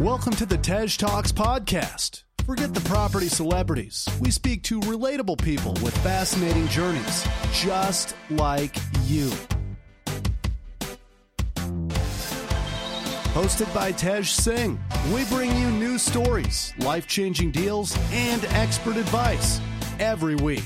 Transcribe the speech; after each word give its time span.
Welcome 0.00 0.32
to 0.34 0.44
the 0.44 0.58
Tej 0.58 0.88
Talks 0.98 1.30
podcast. 1.30 2.24
Forget 2.44 2.74
the 2.74 2.80
property 2.80 3.28
celebrities. 3.28 4.08
We 4.20 4.32
speak 4.32 4.64
to 4.64 4.80
relatable 4.80 5.40
people 5.40 5.74
with 5.74 5.96
fascinating 5.98 6.66
journeys, 6.66 7.24
just 7.52 8.16
like 8.28 8.74
you. 9.04 9.30
Hosted 13.34 13.72
by 13.72 13.92
Tej 13.92 14.24
Singh, 14.24 14.80
we 15.14 15.24
bring 15.26 15.56
you 15.56 15.70
new 15.70 15.96
stories, 15.96 16.74
life 16.80 17.06
changing 17.06 17.52
deals, 17.52 17.96
and 18.10 18.44
expert 18.46 18.96
advice 18.96 19.60
every 20.00 20.34
week. 20.34 20.64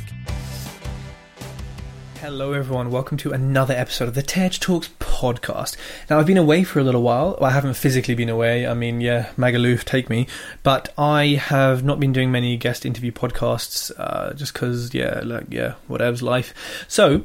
Hello, 2.20 2.54
everyone. 2.54 2.90
Welcome 2.90 3.18
to 3.18 3.32
another 3.32 3.74
episode 3.74 4.08
of 4.08 4.14
the 4.14 4.22
Tej 4.22 4.58
Talks 4.58 4.88
podcast. 5.18 5.76
Now, 6.08 6.18
I've 6.18 6.26
been 6.26 6.38
away 6.38 6.62
for 6.62 6.78
a 6.78 6.84
little 6.84 7.02
while. 7.02 7.36
I 7.40 7.50
haven't 7.50 7.74
physically 7.74 8.14
been 8.14 8.28
away. 8.28 8.66
I 8.66 8.74
mean, 8.74 9.00
yeah, 9.00 9.30
Magaluf, 9.36 9.84
take 9.84 10.08
me. 10.08 10.28
But 10.62 10.92
I 10.96 11.40
have 11.40 11.82
not 11.82 11.98
been 11.98 12.12
doing 12.12 12.30
many 12.30 12.56
guest 12.56 12.86
interview 12.86 13.10
podcasts 13.10 13.90
uh, 13.98 14.32
just 14.34 14.52
because, 14.52 14.94
yeah, 14.94 15.20
like, 15.24 15.46
yeah, 15.50 15.74
whatever's 15.88 16.22
life. 16.22 16.54
So, 16.86 17.24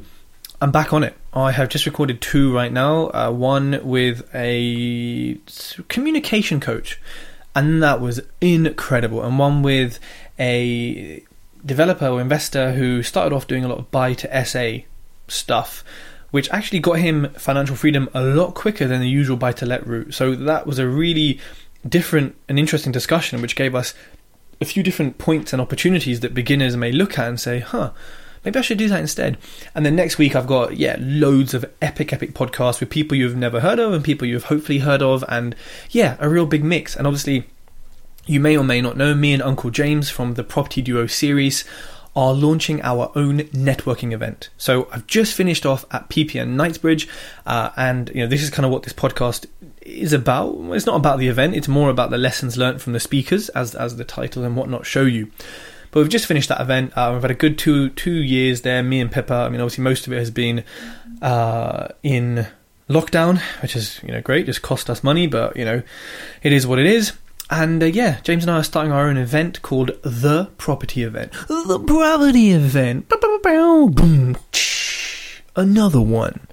I'm 0.60 0.72
back 0.72 0.92
on 0.92 1.04
it. 1.04 1.14
I 1.32 1.52
have 1.52 1.68
just 1.68 1.86
recorded 1.86 2.20
two 2.20 2.52
right 2.52 2.72
now. 2.72 3.10
Uh, 3.10 3.30
one 3.30 3.80
with 3.82 4.28
a 4.34 5.38
communication 5.88 6.58
coach, 6.58 7.00
and 7.54 7.82
that 7.82 8.00
was 8.00 8.20
incredible. 8.40 9.22
And 9.22 9.38
one 9.38 9.62
with 9.62 10.00
a 10.38 11.22
developer 11.64 12.06
or 12.06 12.20
investor 12.20 12.72
who 12.72 13.02
started 13.02 13.34
off 13.34 13.46
doing 13.46 13.64
a 13.64 13.68
lot 13.68 13.78
of 13.78 13.90
buy 13.90 14.14
to 14.14 14.44
SA 14.44 14.86
stuff, 15.28 15.84
which 16.34 16.50
actually 16.50 16.80
got 16.80 16.98
him 16.98 17.32
financial 17.34 17.76
freedom 17.76 18.08
a 18.12 18.20
lot 18.20 18.54
quicker 18.54 18.88
than 18.88 19.00
the 19.00 19.08
usual 19.08 19.36
buy 19.36 19.52
to 19.52 19.64
let 19.64 19.86
route. 19.86 20.12
So 20.12 20.34
that 20.34 20.66
was 20.66 20.80
a 20.80 20.88
really 20.88 21.38
different 21.88 22.34
and 22.48 22.58
interesting 22.58 22.90
discussion, 22.90 23.40
which 23.40 23.54
gave 23.54 23.72
us 23.72 23.94
a 24.60 24.64
few 24.64 24.82
different 24.82 25.16
points 25.16 25.52
and 25.52 25.62
opportunities 25.62 26.18
that 26.20 26.34
beginners 26.34 26.76
may 26.76 26.90
look 26.90 27.20
at 27.20 27.28
and 27.28 27.38
say, 27.38 27.60
huh. 27.60 27.92
Maybe 28.44 28.58
I 28.58 28.62
should 28.62 28.78
do 28.78 28.88
that 28.88 28.98
instead. 28.98 29.38
And 29.76 29.86
then 29.86 29.94
next 29.94 30.18
week 30.18 30.34
I've 30.34 30.48
got 30.48 30.76
yeah 30.76 30.96
loads 30.98 31.54
of 31.54 31.64
epic 31.80 32.12
epic 32.12 32.34
podcasts 32.34 32.80
with 32.80 32.90
people 32.90 33.16
you've 33.16 33.36
never 33.36 33.60
heard 33.60 33.78
of 33.78 33.92
and 33.92 34.02
people 34.02 34.26
you've 34.26 34.46
hopefully 34.46 34.80
heard 34.80 35.02
of 35.02 35.24
and 35.28 35.54
yeah 35.90 36.16
a 36.18 36.28
real 36.28 36.46
big 36.46 36.64
mix. 36.64 36.96
And 36.96 37.06
obviously 37.06 37.46
you 38.26 38.40
may 38.40 38.56
or 38.56 38.64
may 38.64 38.80
not 38.80 38.96
know, 38.96 39.14
me 39.14 39.32
and 39.34 39.42
Uncle 39.42 39.70
James 39.70 40.10
from 40.10 40.34
the 40.34 40.42
Property 40.42 40.82
Duo 40.82 41.06
series 41.06 41.64
are 42.16 42.32
launching 42.32 42.80
our 42.82 43.10
own 43.14 43.38
networking 43.40 44.12
event. 44.12 44.50
So 44.56 44.88
I've 44.92 45.06
just 45.06 45.34
finished 45.34 45.66
off 45.66 45.84
at 45.90 46.08
PPN 46.08 46.50
Knightsbridge, 46.50 47.08
uh, 47.46 47.70
and 47.76 48.10
you 48.14 48.20
know 48.20 48.26
this 48.26 48.42
is 48.42 48.50
kind 48.50 48.64
of 48.64 48.72
what 48.72 48.84
this 48.84 48.92
podcast 48.92 49.46
is 49.82 50.12
about. 50.12 50.56
It's 50.72 50.86
not 50.86 50.96
about 50.96 51.18
the 51.18 51.28
event; 51.28 51.54
it's 51.54 51.68
more 51.68 51.90
about 51.90 52.10
the 52.10 52.18
lessons 52.18 52.56
learned 52.56 52.80
from 52.80 52.92
the 52.92 53.00
speakers, 53.00 53.48
as 53.50 53.74
as 53.74 53.96
the 53.96 54.04
title 54.04 54.44
and 54.44 54.56
whatnot 54.56 54.86
show 54.86 55.02
you. 55.02 55.30
But 55.90 56.00
we've 56.00 56.08
just 56.08 56.26
finished 56.26 56.48
that 56.48 56.60
event. 56.60 56.92
Uh, 56.96 57.10
we've 57.12 57.22
had 57.22 57.30
a 57.30 57.34
good 57.34 57.58
two 57.58 57.90
two 57.90 58.22
years 58.22 58.62
there. 58.62 58.82
Me 58.82 59.00
and 59.00 59.10
Pippa. 59.10 59.34
I 59.34 59.48
mean, 59.48 59.60
obviously 59.60 59.84
most 59.84 60.06
of 60.06 60.12
it 60.12 60.18
has 60.18 60.30
been 60.30 60.64
uh, 61.22 61.88
in 62.02 62.46
lockdown, 62.88 63.40
which 63.62 63.76
is 63.76 64.00
you 64.02 64.12
know 64.12 64.20
great. 64.20 64.46
Just 64.46 64.62
cost 64.62 64.88
us 64.90 65.02
money, 65.02 65.26
but 65.26 65.56
you 65.56 65.64
know 65.64 65.82
it 66.42 66.52
is 66.52 66.66
what 66.66 66.78
it 66.78 66.86
is. 66.86 67.12
And 67.50 67.82
uh, 67.82 67.86
yeah, 67.86 68.20
James 68.22 68.44
and 68.44 68.50
I 68.50 68.58
are 68.58 68.64
starting 68.64 68.92
our 68.92 69.08
own 69.08 69.16
event 69.16 69.62
called 69.62 69.90
The 70.02 70.50
Property 70.56 71.02
Event. 71.02 71.32
The 71.32 71.82
Property 71.86 72.50
Event. 72.50 73.08
Another 75.56 76.00
one. 76.00 76.46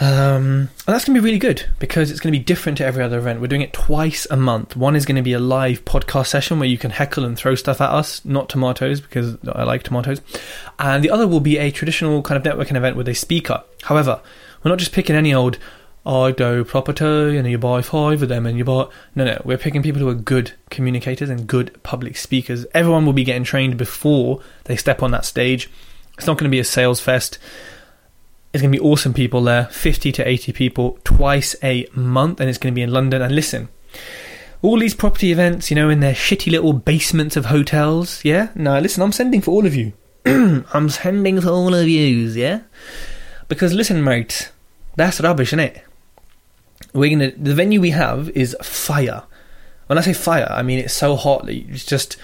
Um, 0.00 0.68
and 0.86 0.92
that's 0.92 1.04
going 1.04 1.14
to 1.14 1.20
be 1.20 1.24
really 1.24 1.38
good 1.38 1.66
because 1.78 2.10
it's 2.10 2.18
going 2.18 2.32
to 2.32 2.38
be 2.38 2.44
different 2.44 2.78
to 2.78 2.84
every 2.84 3.04
other 3.04 3.16
event. 3.16 3.40
We're 3.40 3.46
doing 3.46 3.62
it 3.62 3.72
twice 3.72 4.26
a 4.28 4.36
month. 4.36 4.74
One 4.74 4.96
is 4.96 5.06
going 5.06 5.16
to 5.16 5.22
be 5.22 5.34
a 5.34 5.38
live 5.38 5.84
podcast 5.84 6.26
session 6.26 6.58
where 6.58 6.68
you 6.68 6.78
can 6.78 6.90
heckle 6.90 7.24
and 7.24 7.36
throw 7.36 7.54
stuff 7.54 7.80
at 7.80 7.90
us, 7.90 8.24
not 8.24 8.48
tomatoes 8.48 9.00
because 9.00 9.36
I 9.46 9.62
like 9.62 9.84
tomatoes. 9.84 10.20
And 10.80 11.04
the 11.04 11.10
other 11.10 11.28
will 11.28 11.40
be 11.40 11.58
a 11.58 11.70
traditional 11.70 12.22
kind 12.22 12.44
of 12.44 12.52
networking 12.52 12.76
event 12.76 12.96
with 12.96 13.06
a 13.08 13.14
speaker. 13.14 13.62
However, 13.82 14.20
we're 14.64 14.70
not 14.70 14.80
just 14.80 14.92
picking 14.92 15.14
any 15.14 15.32
old 15.32 15.58
I 16.06 16.32
do 16.32 16.64
property 16.64 17.38
and 17.38 17.48
you 17.48 17.56
buy 17.56 17.80
five 17.80 18.22
of 18.22 18.28
them 18.28 18.44
and 18.44 18.58
you 18.58 18.64
buy. 18.64 18.88
No, 19.14 19.24
no, 19.24 19.40
we're 19.44 19.56
picking 19.56 19.82
people 19.82 20.00
who 20.00 20.08
are 20.08 20.14
good 20.14 20.52
communicators 20.70 21.30
and 21.30 21.46
good 21.46 21.82
public 21.82 22.16
speakers. 22.16 22.66
Everyone 22.74 23.06
will 23.06 23.14
be 23.14 23.24
getting 23.24 23.44
trained 23.44 23.78
before 23.78 24.40
they 24.64 24.76
step 24.76 25.02
on 25.02 25.12
that 25.12 25.24
stage. 25.24 25.70
It's 26.18 26.26
not 26.26 26.36
going 26.36 26.50
to 26.50 26.54
be 26.54 26.60
a 26.60 26.64
sales 26.64 27.00
fest. 27.00 27.38
It's 28.52 28.62
going 28.62 28.72
to 28.72 28.78
be 28.78 28.84
awesome 28.84 29.14
people 29.14 29.42
there 29.42 29.66
50 29.66 30.12
to 30.12 30.28
80 30.28 30.52
people 30.52 30.98
twice 31.04 31.56
a 31.62 31.88
month, 31.94 32.38
and 32.38 32.48
it's 32.48 32.58
going 32.58 32.72
to 32.72 32.76
be 32.76 32.82
in 32.82 32.92
London. 32.92 33.22
And 33.22 33.34
listen, 33.34 33.68
all 34.62 34.78
these 34.78 34.94
property 34.94 35.32
events, 35.32 35.70
you 35.70 35.74
know, 35.74 35.88
in 35.88 36.00
their 36.00 36.12
shitty 36.12 36.52
little 36.52 36.72
basements 36.72 37.36
of 37.36 37.46
hotels, 37.46 38.24
yeah? 38.24 38.50
No, 38.54 38.78
listen, 38.78 39.02
I'm 39.02 39.10
sending 39.10 39.40
for 39.40 39.50
all 39.50 39.66
of 39.66 39.74
you. 39.74 39.92
I'm 40.26 40.88
sending 40.88 41.40
for 41.40 41.48
all 41.48 41.74
of 41.74 41.88
you, 41.88 42.28
yeah? 42.28 42.60
Because 43.48 43.72
listen, 43.72 44.04
mate, 44.04 44.52
that's 44.96 45.20
rubbish, 45.20 45.48
isn't 45.48 45.60
it? 45.60 45.82
We're 46.94 47.10
gonna 47.10 47.32
the 47.32 47.54
venue 47.54 47.80
we 47.80 47.90
have 47.90 48.30
is 48.30 48.56
fire. 48.62 49.24
When 49.86 49.98
I 49.98 50.00
say 50.00 50.14
fire, 50.14 50.48
I 50.50 50.62
mean 50.62 50.78
it's 50.78 50.94
so 50.94 51.16
hot 51.16 51.46
that 51.46 51.54
it's 51.54 51.84
just 51.84 52.16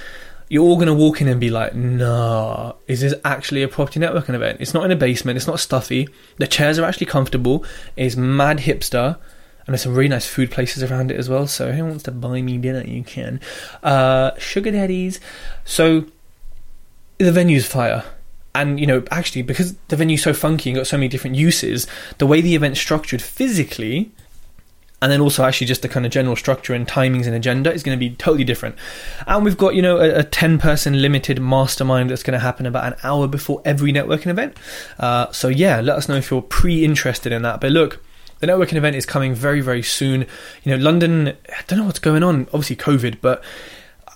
you're 0.48 0.64
all 0.64 0.78
gonna 0.78 0.94
walk 0.94 1.20
in 1.20 1.28
and 1.28 1.40
be 1.40 1.50
like, 1.50 1.74
"Nah, 1.74 2.72
is 2.86 3.00
this 3.00 3.14
actually 3.24 3.62
a 3.62 3.68
property 3.68 4.00
networking 4.00 4.34
event? 4.34 4.58
It's 4.60 4.72
not 4.72 4.84
in 4.84 4.90
a 4.90 4.96
basement. 4.96 5.36
It's 5.36 5.46
not 5.46 5.60
stuffy. 5.60 6.08
The 6.38 6.46
chairs 6.46 6.78
are 6.78 6.84
actually 6.84 7.06
comfortable. 7.06 7.64
It's 7.96 8.16
mad 8.16 8.58
hipster." 8.58 9.16
And 9.66 9.74
there's 9.74 9.82
some 9.82 9.94
really 9.94 10.08
nice 10.08 10.26
food 10.26 10.50
places 10.50 10.82
around 10.82 11.10
it 11.10 11.18
as 11.18 11.28
well. 11.28 11.46
So, 11.46 11.70
who 11.72 11.84
wants 11.84 12.02
to 12.04 12.10
buy 12.10 12.40
me 12.42 12.56
dinner? 12.56 12.82
You 12.82 13.04
can. 13.04 13.40
Uh, 13.82 14.32
sugar 14.38 14.72
daddies. 14.72 15.20
So, 15.64 16.06
the 17.18 17.30
venue's 17.30 17.66
fire 17.66 18.04
and 18.54 18.80
you 18.80 18.86
know 18.86 19.04
actually 19.10 19.42
because 19.42 19.74
the 19.88 19.96
venue's 19.96 20.22
so 20.22 20.32
funky 20.32 20.70
and 20.70 20.76
got 20.76 20.86
so 20.86 20.96
many 20.96 21.06
different 21.06 21.36
uses 21.36 21.86
the 22.18 22.26
way 22.26 22.40
the 22.40 22.54
event's 22.54 22.80
structured 22.80 23.22
physically 23.22 24.10
and 25.02 25.10
then 25.10 25.20
also 25.20 25.44
actually 25.44 25.66
just 25.66 25.82
the 25.82 25.88
kind 25.88 26.04
of 26.04 26.12
general 26.12 26.36
structure 26.36 26.74
and 26.74 26.86
timings 26.86 27.26
and 27.26 27.34
agenda 27.34 27.72
is 27.72 27.82
going 27.82 27.96
to 27.96 28.00
be 28.00 28.14
totally 28.16 28.44
different. 28.44 28.76
And 29.26 29.44
we've 29.44 29.56
got 29.56 29.74
you 29.74 29.82
know 29.82 29.98
a, 29.98 30.20
a 30.20 30.24
ten 30.24 30.58
person 30.58 31.00
limited 31.00 31.40
mastermind 31.40 32.10
that's 32.10 32.22
going 32.22 32.34
to 32.34 32.40
happen 32.40 32.66
about 32.66 32.92
an 32.92 32.98
hour 33.02 33.26
before 33.26 33.62
every 33.64 33.92
networking 33.92 34.28
event. 34.28 34.56
Uh, 34.98 35.30
so 35.32 35.48
yeah, 35.48 35.80
let 35.80 35.96
us 35.96 36.08
know 36.08 36.16
if 36.16 36.30
you're 36.30 36.42
pre 36.42 36.84
interested 36.84 37.32
in 37.32 37.42
that. 37.42 37.60
But 37.60 37.72
look. 37.72 38.02
The 38.38 38.46
networking 38.46 38.76
event 38.76 38.96
is 38.96 39.04
coming 39.04 39.34
very, 39.34 39.60
very 39.60 39.82
soon. 39.82 40.22
You 40.62 40.74
know, 40.74 40.82
London, 40.82 41.28
I 41.28 41.62
don't 41.66 41.78
know 41.78 41.84
what's 41.84 41.98
going 41.98 42.22
on, 42.22 42.48
obviously 42.54 42.74
COVID, 42.74 43.18
but 43.20 43.44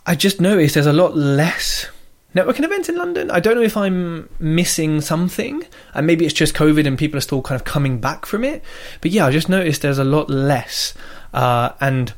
I 0.07 0.15
just 0.15 0.41
noticed 0.41 0.73
there's 0.73 0.87
a 0.87 0.95
lot 0.95 1.15
less 1.15 1.91
networking 2.35 2.65
events 2.65 2.89
in 2.89 2.97
London. 2.97 3.31
I 3.31 3.41
don't 3.41 3.55
know 3.55 3.63
if 3.63 3.77
I'm 3.77 4.29
missing 4.39 5.01
something, 5.01 5.65
and 5.95 6.07
maybe 6.07 6.25
it's 6.25 6.35
just 6.35 6.55
COVID 6.55 6.87
and 6.87 6.99
people 6.99 7.19
are 7.19 7.23
still 7.23 7.43
kind 7.43 7.61
of 7.61 7.65
coming 7.65 8.01
back 8.01 8.27
from 8.27 8.45
it. 8.45 8.63
But 9.01 9.11
yeah, 9.13 9.27
I 9.27 9.31
just 9.31 9.49
noticed 9.49 9.83
there's 9.83 9.99
a 9.99 10.05
lot 10.05 10.29
less, 10.29 10.95
uh, 11.33 11.71
and 11.81 12.13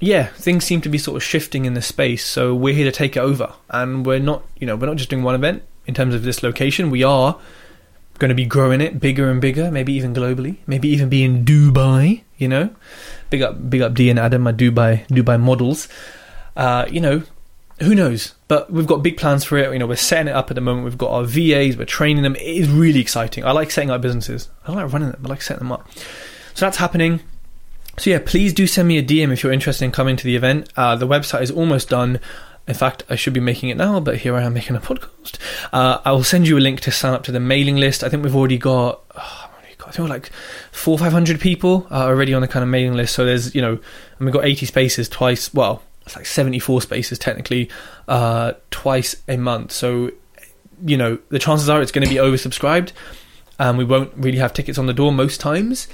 yeah, 0.00 0.26
things 0.26 0.64
seem 0.64 0.80
to 0.80 0.88
be 0.88 0.98
sort 0.98 1.16
of 1.16 1.22
shifting 1.22 1.64
in 1.64 1.74
the 1.74 1.82
space. 1.82 2.24
So 2.24 2.54
we're 2.54 2.74
here 2.74 2.86
to 2.86 2.92
take 2.92 3.16
it 3.16 3.20
over, 3.20 3.52
and 3.70 4.04
we're 4.04 4.18
not, 4.18 4.42
you 4.58 4.66
know, 4.66 4.76
we're 4.76 4.88
not 4.88 4.96
just 4.96 5.10
doing 5.10 5.22
one 5.22 5.34
event 5.34 5.62
in 5.86 5.94
terms 5.94 6.14
of 6.14 6.24
this 6.24 6.42
location. 6.42 6.90
We 6.90 7.04
are 7.04 7.38
going 8.18 8.28
to 8.28 8.34
be 8.34 8.44
growing 8.44 8.80
it 8.80 9.00
bigger 9.00 9.30
and 9.30 9.40
bigger, 9.40 9.70
maybe 9.70 9.92
even 9.92 10.14
globally, 10.14 10.58
maybe 10.66 10.88
even 10.88 11.08
be 11.08 11.22
in 11.22 11.44
Dubai. 11.44 12.22
You 12.36 12.48
know, 12.48 12.70
big 13.30 13.42
up, 13.42 13.70
big 13.70 13.80
up 13.80 13.94
D 13.94 14.10
and 14.10 14.18
Adam, 14.18 14.42
my 14.42 14.52
Dubai 14.52 15.06
Dubai 15.06 15.40
models. 15.40 15.86
Uh, 16.56 16.84
you 16.90 17.00
know, 17.00 17.22
who 17.82 17.94
knows? 17.94 18.34
But 18.48 18.70
we've 18.70 18.86
got 18.86 19.02
big 19.02 19.16
plans 19.16 19.44
for 19.44 19.56
it. 19.58 19.72
You 19.72 19.78
know, 19.78 19.86
we're 19.86 19.96
setting 19.96 20.28
it 20.28 20.34
up 20.34 20.50
at 20.50 20.54
the 20.54 20.60
moment. 20.60 20.84
We've 20.84 20.98
got 20.98 21.10
our 21.10 21.24
VAs, 21.24 21.76
we're 21.76 21.84
training 21.84 22.22
them. 22.22 22.36
It 22.36 22.42
is 22.42 22.68
really 22.68 23.00
exciting. 23.00 23.44
I 23.44 23.52
like 23.52 23.70
setting 23.70 23.90
up 23.90 24.00
businesses. 24.00 24.48
I 24.64 24.68
don't 24.68 24.76
like 24.76 24.92
running 24.92 25.10
them. 25.10 25.22
I 25.24 25.28
like 25.28 25.42
setting 25.42 25.60
them 25.60 25.72
up. 25.72 25.88
So 26.54 26.66
that's 26.66 26.76
happening. 26.76 27.20
So 27.98 28.10
yeah, 28.10 28.20
please 28.24 28.54
do 28.54 28.66
send 28.66 28.88
me 28.88 28.98
a 28.98 29.02
DM 29.02 29.32
if 29.32 29.42
you're 29.42 29.52
interested 29.52 29.84
in 29.84 29.92
coming 29.92 30.16
to 30.16 30.24
the 30.24 30.36
event. 30.36 30.72
Uh, 30.76 30.96
the 30.96 31.06
website 31.06 31.42
is 31.42 31.50
almost 31.50 31.88
done. 31.88 32.20
In 32.66 32.74
fact, 32.74 33.04
I 33.10 33.16
should 33.16 33.32
be 33.32 33.40
making 33.40 33.70
it 33.70 33.76
now, 33.76 34.00
but 34.00 34.18
here 34.18 34.36
I 34.36 34.42
am 34.42 34.54
making 34.54 34.76
a 34.76 34.80
podcast. 34.80 35.38
Uh, 35.72 36.00
I 36.04 36.12
will 36.12 36.24
send 36.24 36.46
you 36.46 36.56
a 36.56 36.60
link 36.60 36.80
to 36.80 36.90
sign 36.90 37.12
up 37.12 37.24
to 37.24 37.32
the 37.32 37.40
mailing 37.40 37.76
list. 37.76 38.04
I 38.04 38.08
think 38.08 38.22
we've 38.22 38.36
already 38.36 38.58
got. 38.58 39.02
Oh, 39.16 39.50
I 39.84 39.90
think 39.90 40.08
we're 40.08 40.14
like 40.14 40.30
four, 40.70 40.98
five 40.98 41.12
hundred 41.12 41.40
people 41.40 41.86
are 41.90 42.08
already 42.08 42.32
on 42.32 42.40
the 42.40 42.48
kind 42.48 42.62
of 42.62 42.68
mailing 42.68 42.94
list. 42.94 43.14
So 43.14 43.26
there's, 43.26 43.54
you 43.54 43.60
know, 43.60 43.72
and 43.72 43.80
we've 44.20 44.32
got 44.32 44.44
eighty 44.44 44.64
spaces 44.64 45.08
twice. 45.08 45.52
Well, 45.52 45.82
it's 46.04 46.16
like 46.16 46.26
74 46.26 46.82
spaces 46.82 47.18
technically 47.18 47.70
uh, 48.08 48.52
twice 48.70 49.16
a 49.28 49.36
month. 49.36 49.72
So, 49.72 50.10
you 50.84 50.96
know, 50.96 51.18
the 51.28 51.38
chances 51.38 51.68
are 51.68 51.80
it's 51.80 51.92
going 51.92 52.04
to 52.06 52.10
be 52.10 52.16
oversubscribed. 52.16 52.92
and 53.58 53.78
we 53.78 53.84
won't 53.84 54.12
really 54.16 54.38
have 54.38 54.52
tickets 54.52 54.78
on 54.78 54.86
the 54.86 54.92
door 54.92 55.12
most 55.12 55.40
times. 55.40 55.88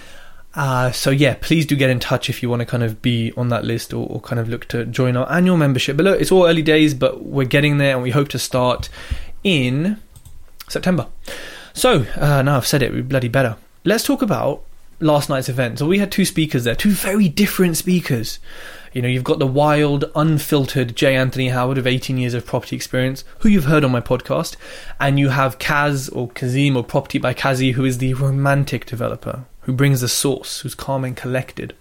Uh, 0.55 0.91
so 0.91 1.11
yeah, 1.11 1.37
please 1.41 1.67
do 1.67 1.77
get 1.77 1.91
in 1.91 2.01
touch 2.01 2.31
if 2.31 2.43
you 2.43 2.49
want 2.49 2.61
to 2.61 2.67
kind 2.67 2.83
of 2.83 3.03
be 3.03 3.33
on 3.37 3.49
that 3.49 3.65
list 3.65 3.93
or, 3.93 4.09
or, 4.09 4.21
kind 4.21 4.41
of 4.41 4.49
look 4.49 4.65
to 4.67 4.87
join 4.87 5.17
our 5.17 5.31
annual 5.31 5.57
membership. 5.57 5.97
But 5.97 6.05
look, 6.05 6.21
it's 6.21 6.33
all 6.33 6.47
early 6.47 6.63
days, 6.63 6.95
but 6.95 7.25
we're 7.25 7.47
getting 7.47 7.79
there, 7.79 7.95
and 7.95 8.03
we 8.03 8.11
hope 8.11 8.29
to 8.29 8.39
start 8.39 8.89
in 9.45 10.01
September. 10.69 11.07
So 11.75 12.07
uh, 12.17 12.43
now 12.43 12.57
I've 12.57 12.67
said 12.67 12.83
it, 12.83 12.93
we 12.93 13.03
bloody 13.03 13.29
better. 13.29 13.57
Let's 13.85 14.05
talk 14.05 14.23
about 14.23 14.65
last 15.01 15.29
night's 15.29 15.49
event. 15.49 15.79
So 15.79 15.87
we 15.87 15.99
had 15.99 16.11
two 16.11 16.25
speakers 16.25 16.65
there, 16.65 16.75
two 16.75 16.91
very 16.91 17.29
different 17.29 17.77
speakers. 17.77 18.39
You 18.93 19.03
know, 19.03 19.09
you've 19.09 19.25
got 19.25 19.39
the 19.39 19.47
wild, 19.47 20.11
unfiltered 20.15 20.97
J. 20.97 21.15
Anthony 21.15 21.49
Howard 21.49 21.79
of 21.79 21.87
18 21.87 22.19
years 22.19 22.35
of 22.35 22.47
property 22.47 22.75
experience, 22.75 23.23
who 23.41 23.49
you've 23.49 23.65
heard 23.65 23.85
on 23.85 23.93
my 23.93 24.01
podcast, 24.01 24.57
and 24.99 25.19
you 25.19 25.29
have 25.29 25.59
Kaz 25.59 26.15
or 26.15 26.29
Kazim 26.31 26.77
or 26.77 26.83
Property 26.83 27.19
by 27.19 27.35
Kazi, 27.35 27.73
who 27.73 27.85
is 27.85 27.99
the 27.99 28.15
romantic 28.15 28.87
developer, 28.87 29.45
who 29.63 29.73
brings 29.73 30.01
the 30.01 30.09
source, 30.09 30.61
who's 30.61 30.75
calm 30.75 31.05
and 31.05 31.17
collected. 31.17 31.75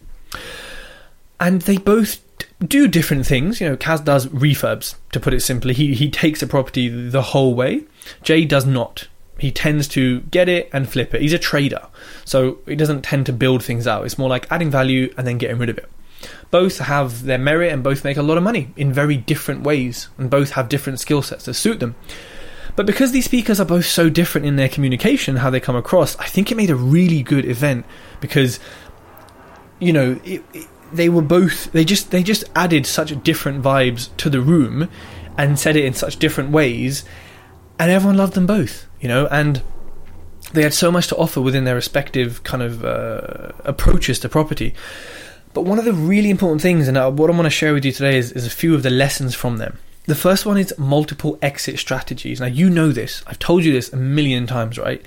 And 1.40 1.62
they 1.64 1.78
both 1.78 2.22
do 2.60 2.88
different 2.88 3.26
things. 3.26 3.62
You 3.62 3.70
know, 3.70 3.78
Kaz 3.78 4.04
does 4.04 4.28
refurbs, 4.28 4.96
to 5.12 5.20
put 5.20 5.34
it 5.34 5.42
simply. 5.42 5.74
He 5.74 5.94
he 5.94 6.10
takes 6.10 6.42
a 6.42 6.48
property 6.48 6.90
the 6.90 7.22
whole 7.22 7.56
way. 7.56 7.84
Jay 8.22 8.46
does 8.46 8.66
not. 8.66 9.08
He 9.40 9.52
tends 9.52 9.88
to 9.90 10.22
get 10.22 10.50
it 10.50 10.70
and 10.74 10.90
flip 10.90 11.14
it. 11.14 11.22
He's 11.22 11.34
a 11.34 11.40
trader, 11.40 11.88
so 12.26 12.60
he 12.66 12.76
doesn't 12.76 13.04
tend 13.04 13.26
to 13.28 13.34
build 13.34 13.64
things 13.64 13.88
out. 13.88 14.06
It's 14.06 14.18
more 14.18 14.30
like 14.30 14.52
adding 14.52 14.72
value 14.72 15.14
and 15.18 15.28
then 15.28 15.38
getting 15.38 15.58
rid 15.58 15.70
of 15.70 15.78
it. 15.78 15.90
Both 16.50 16.80
have 16.80 17.24
their 17.24 17.38
merit 17.38 17.72
and 17.72 17.84
both 17.84 18.04
make 18.04 18.18
a 18.18 18.24
lot 18.24 18.38
of 18.38 18.44
money 18.44 18.74
in 18.76 18.92
very 18.92 19.18
different 19.18 19.64
ways, 19.64 20.10
and 20.18 20.30
both 20.30 20.52
have 20.52 20.70
different 20.70 21.00
skill 21.00 21.22
sets 21.22 21.46
that 21.46 21.54
suit 21.54 21.80
them. 21.80 21.96
But 22.76 22.86
because 22.86 23.12
these 23.12 23.26
speakers 23.26 23.60
are 23.60 23.66
both 23.66 23.86
so 23.86 24.10
different 24.10 24.46
in 24.46 24.56
their 24.56 24.70
communication, 24.70 25.38
how 25.38 25.50
they 25.50 25.60
come 25.60 25.76
across, 25.76 26.16
I 26.18 26.26
think 26.26 26.52
it 26.52 26.56
made 26.56 26.70
a 26.70 26.76
really 26.76 27.24
good 27.24 27.44
event 27.44 27.86
because, 28.22 28.60
you 29.80 29.92
know, 29.92 30.20
it, 30.24 30.44
it, 30.54 30.68
they 30.94 31.10
were 31.10 31.22
both 31.22 31.72
they 31.72 31.84
just 31.84 32.12
they 32.12 32.24
just 32.24 32.44
added 32.56 32.86
such 32.86 33.22
different 33.24 33.64
vibes 33.64 34.16
to 34.18 34.30
the 34.30 34.42
room 34.42 34.90
and 35.38 35.60
said 35.60 35.76
it 35.76 35.86
in 35.86 35.94
such 35.94 36.18
different 36.18 36.52
ways 36.52 37.04
and 37.80 37.92
everyone 37.92 38.18
loved 38.18 38.34
them 38.34 38.46
both 38.46 38.88
you 39.00 39.08
know 39.08 39.28
and 39.28 39.62
they 40.54 40.64
had 40.64 40.74
so 40.74 40.92
much 40.92 41.08
to 41.08 41.16
offer 41.18 41.42
within 41.42 41.66
their 41.66 41.76
respective 41.76 42.44
kind 42.44 42.64
of 42.64 42.84
uh, 42.86 43.52
approaches 43.66 44.20
to 44.20 44.30
property. 44.30 44.74
But 45.54 45.64
one 45.64 45.80
of 45.80 45.86
the 45.86 45.94
really 45.94 46.30
important 46.30 46.62
things 46.62 46.88
and 46.88 46.98
uh, 46.98 47.12
what 47.12 47.30
i 47.30 47.34
want 47.34 47.46
to 47.46 47.50
share 47.50 47.74
with 47.74 47.84
you 47.84 47.92
today 47.92 48.18
is, 48.18 48.32
is 48.32 48.46
a 48.46 48.50
few 48.50 48.76
of 48.76 48.84
the 48.84 48.90
lessons 48.90 49.36
from 49.36 49.58
them. 49.58 49.78
The 50.06 50.16
first 50.16 50.46
one 50.46 50.58
is 50.58 50.74
multiple 50.78 51.38
exit 51.42 51.80
strategies. 51.80 52.40
Now 52.40 52.46
you 52.46 52.70
know 52.70 52.92
this. 52.92 53.24
I've 53.28 53.40
told 53.40 53.66
you 53.66 53.74
this 53.74 53.92
a 53.92 53.98
million 53.98 54.48
times 54.48 54.78
right? 54.78 55.04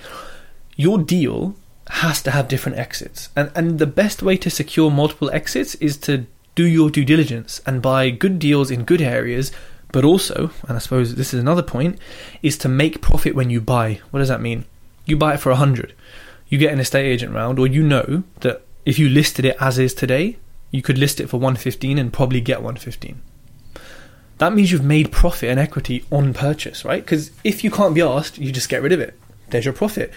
Your 0.77 0.99
deal 0.99 1.55
has 1.89 2.23
to 2.23 2.31
have 2.31 2.49
different 2.49 2.79
exits. 2.79 3.31
And 3.35 3.51
and 3.55 3.79
the 3.79 3.87
best 3.87 4.23
way 4.23 4.37
to 4.39 4.51
secure 4.51 4.91
multiple 4.91 5.31
exits 5.33 5.75
is 5.77 5.97
to 5.99 6.27
do 6.55 6.67
your 6.67 6.91
due 6.91 7.05
diligence 7.05 7.63
and 7.65 7.81
buy 7.81 8.11
good 8.11 8.39
deals 8.39 8.71
in 8.71 8.85
good 8.85 9.01
areas, 9.01 9.53
but 9.93 10.05
also, 10.05 10.51
and 10.69 10.77
I 10.77 10.81
suppose 10.81 11.15
this 11.15 11.35
is 11.35 11.41
another 11.41 11.63
point, 11.63 11.99
is 12.43 12.57
to 12.59 12.69
make 12.69 13.01
profit 13.01 13.35
when 13.35 13.51
you 13.51 13.61
buy. 13.61 14.01
What 14.11 14.21
does 14.21 14.29
that 14.29 14.41
mean? 14.41 14.65
You 15.05 15.17
buy 15.17 15.35
it 15.35 15.41
for 15.41 15.51
100. 15.51 15.95
You 16.49 16.59
get 16.59 16.73
an 16.73 16.81
estate 16.81 17.07
agent 17.07 17.33
round 17.35 17.59
or 17.59 17.67
you 17.67 17.83
know 17.83 18.25
that 18.41 18.63
if 18.85 18.99
you 18.99 19.09
listed 19.09 19.45
it 19.45 19.57
as 19.61 19.79
is 19.79 19.95
today, 19.95 20.37
you 20.71 20.83
could 20.83 20.99
list 20.99 21.21
it 21.21 21.29
for 21.29 21.37
115 21.37 21.99
and 21.99 22.13
probably 22.13 22.41
get 22.41 22.59
115. 22.63 23.21
That 24.39 24.55
means 24.55 24.73
you've 24.73 24.85
made 24.85 25.13
profit 25.13 25.51
and 25.51 25.61
equity 25.61 26.05
on 26.11 26.33
purchase, 26.33 26.85
right? 26.85 27.05
Because 27.05 27.31
if 27.45 27.63
you 27.63 27.71
can't 27.71 27.95
be 27.95 28.01
asked, 28.01 28.39
you 28.39 28.51
just 28.53 28.69
get 28.69 28.83
rid 28.83 28.93
of 28.93 29.01
it. 29.01 29.19
There's 29.51 29.65
your 29.65 29.75
profit. 29.75 30.13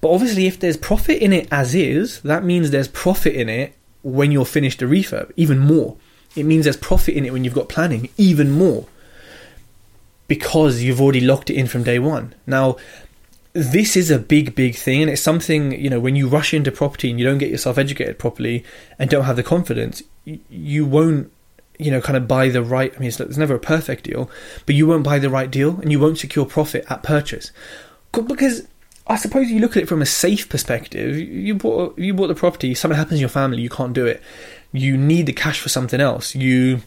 But 0.00 0.10
obviously, 0.10 0.46
if 0.46 0.58
there's 0.58 0.76
profit 0.76 1.20
in 1.20 1.32
it 1.32 1.48
as 1.50 1.74
is, 1.74 2.20
that 2.22 2.44
means 2.44 2.70
there's 2.70 2.88
profit 2.88 3.34
in 3.34 3.48
it 3.48 3.74
when 4.02 4.32
you're 4.32 4.46
finished 4.46 4.78
the 4.78 4.86
refurb, 4.86 5.32
even 5.36 5.58
more. 5.58 5.96
It 6.36 6.44
means 6.44 6.64
there's 6.64 6.76
profit 6.76 7.14
in 7.14 7.26
it 7.26 7.32
when 7.32 7.44
you've 7.44 7.54
got 7.54 7.68
planning, 7.68 8.08
even 8.16 8.50
more. 8.50 8.86
Because 10.28 10.82
you've 10.82 11.00
already 11.00 11.20
locked 11.20 11.50
it 11.50 11.56
in 11.56 11.66
from 11.66 11.82
day 11.82 11.98
one. 11.98 12.34
Now, 12.46 12.76
this 13.54 13.96
is 13.96 14.10
a 14.10 14.18
big, 14.18 14.54
big 14.54 14.76
thing, 14.76 15.02
and 15.02 15.10
it's 15.10 15.22
something, 15.22 15.72
you 15.72 15.90
know, 15.90 15.98
when 15.98 16.14
you 16.14 16.28
rush 16.28 16.54
into 16.54 16.70
property 16.70 17.10
and 17.10 17.18
you 17.18 17.24
don't 17.24 17.38
get 17.38 17.50
yourself 17.50 17.78
educated 17.78 18.18
properly 18.18 18.64
and 18.98 19.10
don't 19.10 19.24
have 19.24 19.36
the 19.36 19.42
confidence, 19.42 20.02
you 20.24 20.84
won't, 20.84 21.32
you 21.78 21.90
know, 21.90 22.00
kind 22.00 22.16
of 22.16 22.28
buy 22.28 22.48
the 22.48 22.62
right. 22.62 22.92
I 22.94 22.98
mean, 22.98 23.08
it's 23.08 23.36
never 23.36 23.54
a 23.54 23.60
perfect 23.60 24.04
deal, 24.04 24.30
but 24.66 24.74
you 24.74 24.86
won't 24.86 25.02
buy 25.02 25.18
the 25.18 25.30
right 25.30 25.50
deal 25.50 25.80
and 25.80 25.90
you 25.90 25.98
won't 25.98 26.18
secure 26.18 26.44
profit 26.44 26.84
at 26.88 27.02
purchase. 27.02 27.50
Because 28.12 28.68
I 29.08 29.16
suppose 29.16 29.50
you 29.50 29.58
look 29.60 29.76
at 29.76 29.82
it 29.84 29.88
from 29.88 30.02
a 30.02 30.06
safe 30.06 30.48
perspective. 30.48 31.16
You 31.16 31.54
bought 31.54 31.98
you 31.98 32.12
bought 32.12 32.26
the 32.26 32.34
property. 32.34 32.74
Something 32.74 32.98
happens 32.98 33.14
in 33.14 33.20
your 33.20 33.28
family, 33.30 33.62
you 33.62 33.70
can't 33.70 33.94
do 33.94 34.06
it. 34.06 34.22
You 34.72 34.98
need 34.98 35.26
the 35.26 35.32
cash 35.32 35.60
for 35.60 35.70
something 35.70 36.00
else. 36.00 36.34
You 36.34 36.82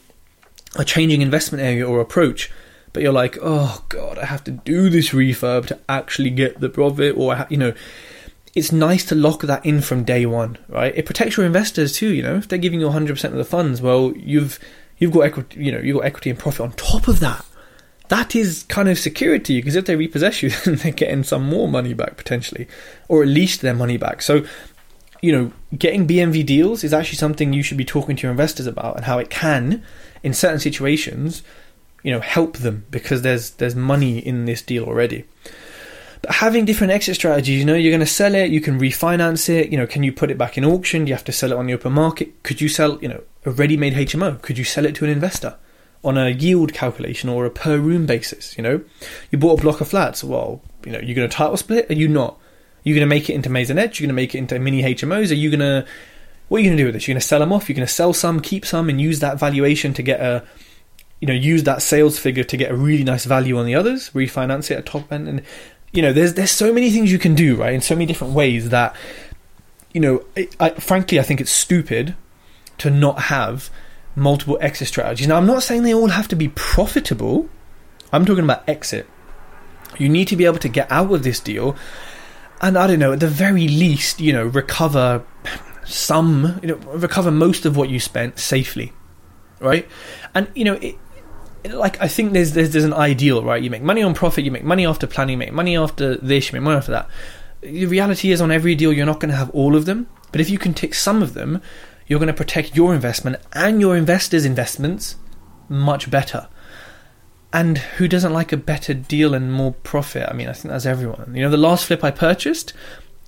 are 0.77 0.83
changing 0.83 1.21
investment 1.21 1.63
area 1.63 1.87
or 1.87 1.99
approach, 1.99 2.51
but 2.93 3.03
you're 3.03 3.13
like, 3.13 3.37
oh 3.41 3.83
god, 3.89 4.17
I 4.17 4.25
have 4.25 4.43
to 4.45 4.51
do 4.51 4.89
this 4.89 5.09
refurb 5.09 5.67
to 5.67 5.79
actually 5.87 6.29
get 6.29 6.59
the 6.59 6.69
profit, 6.69 7.15
or 7.17 7.45
you 7.49 7.57
know. 7.57 7.73
It's 8.53 8.73
nice 8.73 9.05
to 9.05 9.15
lock 9.15 9.43
that 9.43 9.65
in 9.65 9.79
from 9.79 10.03
day 10.03 10.25
one, 10.25 10.57
right? 10.67 10.93
It 10.93 11.05
protects 11.05 11.37
your 11.37 11.45
investors 11.45 11.93
too. 11.93 12.13
You 12.13 12.21
know, 12.21 12.35
if 12.35 12.49
they're 12.49 12.59
giving 12.59 12.81
you 12.81 12.89
100% 12.89 13.23
of 13.23 13.35
the 13.35 13.45
funds, 13.45 13.81
well, 13.81 14.11
you've 14.17 14.59
you've 14.97 15.13
got 15.13 15.21
equity, 15.21 15.63
you 15.63 15.71
know, 15.71 15.79
you've 15.79 15.95
got 15.95 16.03
equity 16.03 16.31
and 16.31 16.37
profit 16.37 16.59
on 16.59 16.73
top 16.73 17.07
of 17.07 17.21
that 17.21 17.45
that 18.11 18.35
is 18.35 18.63
kind 18.63 18.89
of 18.89 18.99
security 18.99 19.57
because 19.57 19.77
if 19.77 19.85
they 19.85 19.95
repossess 19.95 20.43
you, 20.43 20.49
then 20.65 20.75
they're 20.75 20.91
getting 20.91 21.23
some 21.23 21.47
more 21.47 21.69
money 21.69 21.93
back 21.93 22.17
potentially, 22.17 22.67
or 23.07 23.23
at 23.23 23.29
least 23.29 23.61
their 23.61 23.73
money 23.73 23.95
back. 23.95 24.21
So, 24.21 24.45
you 25.21 25.31
know, 25.31 25.53
getting 25.77 26.05
BMV 26.05 26.45
deals 26.45 26.83
is 26.83 26.93
actually 26.93 27.19
something 27.19 27.53
you 27.53 27.63
should 27.63 27.77
be 27.77 27.85
talking 27.85 28.17
to 28.17 28.23
your 28.23 28.31
investors 28.31 28.67
about 28.67 28.97
and 28.97 29.05
how 29.05 29.17
it 29.17 29.29
can, 29.29 29.81
in 30.23 30.33
certain 30.33 30.59
situations, 30.59 31.41
you 32.03 32.11
know, 32.11 32.19
help 32.19 32.57
them 32.57 32.85
because 32.91 33.21
there's 33.21 33.51
there's 33.51 33.75
money 33.75 34.19
in 34.19 34.45
this 34.45 34.61
deal 34.61 34.85
already. 34.85 35.25
But 36.21 36.35
having 36.35 36.65
different 36.65 36.93
exit 36.93 37.15
strategies, 37.15 37.59
you 37.59 37.65
know, 37.65 37.73
you're 37.73 37.91
going 37.91 37.99
to 37.99 38.05
sell 38.05 38.35
it, 38.35 38.51
you 38.51 38.61
can 38.61 38.79
refinance 38.79 39.49
it, 39.49 39.71
you 39.71 39.77
know, 39.77 39.87
can 39.87 40.03
you 40.03 40.11
put 40.13 40.29
it 40.29 40.37
back 40.37 40.55
in 40.55 40.63
auction? 40.63 41.05
Do 41.05 41.09
you 41.09 41.15
have 41.15 41.23
to 41.25 41.31
sell 41.31 41.51
it 41.51 41.57
on 41.57 41.65
the 41.65 41.73
open 41.73 41.93
market? 41.93 42.43
Could 42.43 42.61
you 42.61 42.69
sell, 42.69 42.99
you 43.01 43.07
know, 43.07 43.23
a 43.43 43.49
ready-made 43.49 43.93
HMO? 43.93 44.39
Could 44.39 44.59
you 44.59 44.63
sell 44.63 44.85
it 44.85 44.93
to 44.95 45.05
an 45.05 45.09
investor? 45.09 45.57
on 46.03 46.17
a 46.17 46.29
yield 46.29 46.73
calculation 46.73 47.29
or 47.29 47.45
a 47.45 47.49
per 47.49 47.77
room 47.77 48.05
basis. 48.05 48.57
You 48.57 48.63
know, 48.63 48.81
you 49.29 49.37
bought 49.37 49.59
a 49.59 49.61
block 49.61 49.81
of 49.81 49.87
flats. 49.87 50.23
Well, 50.23 50.61
you 50.85 50.91
know, 50.91 50.99
you're 50.99 51.15
going 51.15 51.29
to 51.29 51.35
title 51.35 51.57
split. 51.57 51.89
Are 51.89 51.95
you 51.95 52.07
not? 52.07 52.37
You're 52.83 52.95
going 52.95 53.07
to 53.07 53.15
make 53.15 53.29
it 53.29 53.33
into 53.33 53.49
maisonettes. 53.49 53.99
You're 53.99 54.07
going 54.07 54.09
to 54.09 54.13
make 54.13 54.33
it 54.33 54.39
into 54.39 54.59
mini 54.59 54.81
HMOs. 54.81 55.31
Are 55.31 55.35
you 55.35 55.49
going 55.49 55.59
to? 55.59 55.85
What 56.47 56.57
are 56.57 56.61
you 56.61 56.69
going 56.69 56.77
to 56.77 56.83
do 56.83 56.87
with 56.87 56.95
this? 56.95 57.07
You're 57.07 57.13
going 57.13 57.21
to 57.21 57.27
sell 57.27 57.39
them 57.39 57.53
off. 57.53 57.69
You're 57.69 57.75
going 57.75 57.87
to 57.87 57.93
sell 57.93 58.13
some, 58.13 58.41
keep 58.41 58.65
some, 58.65 58.89
and 58.89 58.99
use 58.99 59.19
that 59.19 59.39
valuation 59.39 59.93
to 59.93 60.01
get 60.01 60.19
a, 60.19 60.43
you 61.21 61.27
know, 61.27 61.33
use 61.33 61.63
that 61.63 61.81
sales 61.81 62.19
figure 62.19 62.43
to 62.43 62.57
get 62.57 62.71
a 62.71 62.75
really 62.75 63.03
nice 63.03 63.25
value 63.25 63.57
on 63.57 63.65
the 63.65 63.75
others. 63.75 64.09
Refinance 64.09 64.71
it 64.71 64.77
at 64.77 64.85
top 64.85 65.13
end, 65.13 65.29
and 65.29 65.43
you 65.93 66.01
know, 66.01 66.11
there's 66.11 66.33
there's 66.33 66.51
so 66.51 66.73
many 66.73 66.89
things 66.89 67.11
you 67.11 67.19
can 67.19 67.35
do, 67.35 67.55
right, 67.55 67.73
in 67.73 67.81
so 67.81 67.95
many 67.95 68.07
different 68.07 68.33
ways 68.33 68.69
that, 68.69 68.95
you 69.93 70.01
know, 70.01 70.25
I, 70.59 70.71
frankly, 70.71 71.19
I 71.19 71.23
think 71.23 71.39
it's 71.39 71.51
stupid 71.51 72.15
to 72.79 72.89
not 72.89 73.23
have 73.23 73.69
multiple 74.15 74.57
exit 74.59 74.87
strategies. 74.87 75.27
Now, 75.27 75.37
I'm 75.37 75.45
not 75.45 75.63
saying 75.63 75.83
they 75.83 75.93
all 75.93 76.07
have 76.07 76.27
to 76.29 76.35
be 76.35 76.49
profitable. 76.49 77.47
I'm 78.11 78.25
talking 78.25 78.43
about 78.43 78.67
exit. 78.67 79.07
You 79.99 80.09
need 80.09 80.27
to 80.29 80.35
be 80.35 80.45
able 80.45 80.59
to 80.59 80.69
get 80.69 80.91
out 80.91 81.13
of 81.13 81.23
this 81.23 81.39
deal, 81.39 81.75
and 82.61 82.77
I 82.77 82.87
don't 82.87 82.99
know, 82.99 83.13
at 83.13 83.19
the 83.19 83.27
very 83.27 83.67
least, 83.67 84.19
you 84.19 84.33
know, 84.33 84.45
recover 84.47 85.23
some, 85.85 86.59
you 86.63 86.69
know, 86.69 86.75
recover 86.75 87.29
most 87.29 87.65
of 87.65 87.77
what 87.77 87.89
you 87.89 87.99
spent 87.99 88.39
safely, 88.39 88.93
right? 89.59 89.87
And 90.33 90.47
you 90.55 90.63
know, 90.63 90.73
it, 90.75 90.95
like 91.65 92.01
I 92.01 92.07
think 92.07 92.33
there's, 92.33 92.53
there's 92.53 92.71
there's 92.71 92.85
an 92.85 92.93
ideal, 92.93 93.43
right? 93.43 93.61
You 93.61 93.69
make 93.69 93.83
money 93.83 94.03
on 94.03 94.13
profit, 94.13 94.43
you 94.43 94.51
make 94.51 94.63
money 94.63 94.85
after 94.85 95.07
planning, 95.07 95.33
you 95.33 95.37
make 95.37 95.53
money 95.53 95.77
after 95.77 96.15
this, 96.17 96.51
you 96.51 96.59
make 96.59 96.63
money 96.63 96.77
after 96.77 96.91
that. 96.91 97.09
The 97.61 97.85
reality 97.85 98.31
is, 98.31 98.41
on 98.41 98.51
every 98.51 98.75
deal, 98.75 98.91
you're 98.91 99.05
not 99.05 99.19
going 99.19 99.29
to 99.29 99.37
have 99.37 99.51
all 99.51 99.75
of 99.75 99.85
them, 99.85 100.07
but 100.31 100.41
if 100.41 100.49
you 100.49 100.57
can 100.57 100.73
tick 100.73 100.95
some 100.95 101.21
of 101.21 101.33
them, 101.33 101.61
you're 102.07 102.19
going 102.19 102.27
to 102.27 102.33
protect 102.33 102.75
your 102.75 102.93
investment 102.93 103.37
and 103.53 103.79
your 103.79 103.95
investors' 103.95 104.45
investments 104.45 105.15
much 105.69 106.09
better. 106.09 106.47
And 107.53 107.77
who 107.77 108.07
doesn't 108.07 108.33
like 108.33 108.51
a 108.51 108.57
better 108.57 108.93
deal 108.93 109.33
and 109.33 109.51
more 109.51 109.73
profit? 109.73 110.27
I 110.29 110.33
mean, 110.33 110.47
I 110.47 110.53
think 110.53 110.71
that's 110.71 110.85
everyone. 110.85 111.33
You 111.35 111.43
know, 111.43 111.49
the 111.49 111.57
last 111.57 111.85
flip 111.85 112.03
I 112.03 112.11
purchased, 112.11 112.73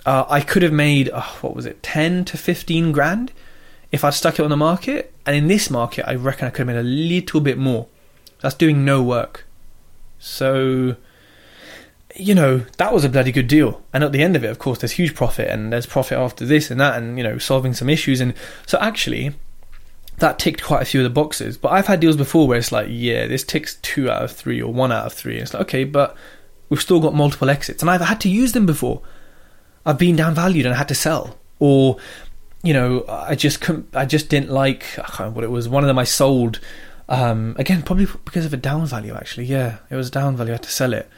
uh, 0.06 0.26
I 0.30 0.42
could 0.42 0.64
have 0.64 0.74
made, 0.74 1.10
oh, 1.14 1.38
what 1.42 1.56
was 1.56 1.66
it, 1.66 1.84
10 1.84 2.26
to 2.26 2.38
15 2.38 2.92
grand 2.92 3.32
if 3.92 4.04
I'd 4.04 4.14
stuck 4.14 4.40
it 4.40 4.44
on 4.44 4.50
the 4.50 4.58
market. 4.58 5.14
And 5.26 5.36
in 5.36 5.48
this 5.48 5.70
market, 5.70 6.08
I 6.08 6.16
reckon 6.16 6.48
I 6.48 6.52
could 6.52 6.68
have 6.68 6.76
made 6.76 6.80
a 6.80 6.84
little 6.84 7.42
bit 7.42 7.58
more. 7.58 7.88
That's 8.44 8.54
doing 8.54 8.86
no 8.86 9.02
work. 9.02 9.48
So 10.20 10.98
you 12.16 12.36
know, 12.36 12.60
that 12.78 12.94
was 12.94 13.04
a 13.04 13.10
bloody 13.10 13.32
good 13.32 13.48
deal. 13.48 13.82
And 13.92 14.04
at 14.04 14.12
the 14.12 14.22
end 14.22 14.36
of 14.36 14.44
it, 14.44 14.50
of 14.50 14.60
course, 14.60 14.80
there's 14.80 14.92
huge 14.92 15.16
profit 15.16 15.50
and 15.50 15.74
there's 15.74 15.86
profit 15.86 16.18
after 16.18 16.46
this 16.46 16.70
and 16.70 16.80
that 16.80 16.98
and, 16.98 17.18
you 17.18 17.24
know, 17.24 17.38
solving 17.38 17.74
some 17.74 17.90
issues. 17.90 18.22
And 18.22 18.34
so 18.66 18.78
actually, 18.80 19.34
that 20.18 20.38
ticked 20.38 20.64
quite 20.64 20.82
a 20.82 20.86
few 20.86 21.00
of 21.00 21.06
the 21.06 21.10
boxes. 21.10 21.58
But 21.58 21.72
I've 21.72 21.88
had 21.88 22.00
deals 22.00 22.18
before 22.18 22.48
where 22.48 22.58
it's 22.58 22.72
like, 22.72 22.88
yeah, 22.90 23.26
this 23.26 23.44
ticks 23.44 23.78
two 23.82 24.10
out 24.10 24.24
of 24.24 24.32
three 24.32 24.62
or 24.62 24.72
one 24.72 24.92
out 24.92 25.08
of 25.08 25.14
three. 25.14 25.34
And 25.34 25.44
it's 25.44 25.54
like, 25.54 25.64
okay, 25.64 25.84
but 25.86 26.16
we've 26.70 26.82
still 26.82 27.00
got 27.00 27.16
multiple 27.16 27.50
exits. 27.50 27.82
And 27.82 27.90
I've 27.90 28.02
had 28.02 28.22
to 28.22 28.30
use 28.30 28.52
them 28.52 28.66
before. 28.66 29.02
I've 29.86 29.98
been 29.98 30.16
downvalued 30.16 30.66
and 30.66 30.74
I 30.74 30.78
had 30.78 30.90
to 30.90 30.96
sell. 30.96 31.40
Or, 31.60 31.98
you 32.62 32.74
know, 32.74 33.06
I 33.08 33.36
just 33.36 33.60
couldn't, 33.60 33.96
I 33.96 34.06
just 34.06 34.30
didn't 34.30 34.52
like, 34.52 35.00
I 35.00 35.04
can't 35.04 35.34
what 35.34 35.44
it 35.44 35.52
was. 35.52 35.68
One 35.68 35.84
of 35.84 35.88
them 35.88 36.00
I 36.00 36.04
sold, 36.04 36.60
um, 37.10 37.56
again, 37.58 37.82
probably 37.82 38.08
because 38.26 38.46
of 38.46 38.54
a 38.54 38.58
down 38.58 38.86
value, 38.86 39.14
actually. 39.14 39.46
Yeah, 39.46 39.78
it 39.90 39.96
was 39.96 40.10
down 40.10 40.36
value. 40.36 40.52
I 40.52 40.56
had 40.56 40.64
to 40.64 40.72
sell 40.72 40.94
it 40.94 41.10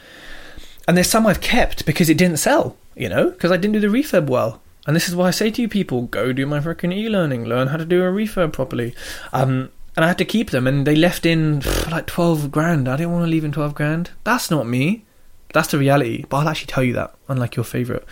and 0.88 0.96
there's 0.96 1.10
some 1.10 1.26
I've 1.26 1.42
kept 1.42 1.86
because 1.86 2.10
it 2.10 2.18
didn't 2.18 2.38
sell, 2.38 2.78
you 2.96 3.10
know, 3.10 3.32
because 3.32 3.52
I 3.52 3.58
didn't 3.58 3.74
do 3.74 3.80
the 3.80 3.88
refurb 3.88 4.28
well. 4.28 4.62
And 4.88 4.96
this 4.96 5.10
is 5.10 5.16
why 5.16 5.28
I 5.28 5.32
say 5.32 5.50
to 5.50 5.62
you 5.62 5.68
people, 5.68 6.04
go 6.04 6.32
do 6.32 6.46
my 6.46 6.60
freaking 6.60 6.94
e-learning, 6.94 7.46
learn 7.46 7.70
how 7.70 7.78
to 7.78 7.86
do 7.86 8.04
a 8.04 8.12
refurb 8.12 8.54
properly. 8.54 8.94
Um, 9.34 9.70
and 9.96 10.06
I 10.06 10.08
had 10.10 10.20
to 10.20 10.26
keep 10.26 10.52
them, 10.52 10.68
and 10.68 10.86
they 10.86 10.96
left 10.96 11.26
in 11.26 11.62
pff, 11.62 11.90
like 11.90 12.06
twelve 12.06 12.52
grand. 12.52 12.88
I 12.88 12.98
didn't 12.98 13.14
want 13.14 13.24
to 13.24 13.30
leave 13.30 13.46
in 13.46 13.54
twelve 13.54 13.74
grand. 13.74 14.12
That's 14.26 14.52
not 14.52 14.68
me. 14.68 15.06
That's 15.54 15.70
the 15.70 15.78
reality. 15.78 16.26
But 16.28 16.38
I'll 16.38 16.50
actually 16.50 16.68
tell 16.68 16.84
you 16.84 16.94
that, 16.94 17.16
unlike 17.30 17.56
your 17.56 17.64
favorite 17.64 18.06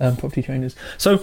um, 0.00 0.16
property 0.16 0.42
trainers. 0.42 0.74
So 0.96 1.22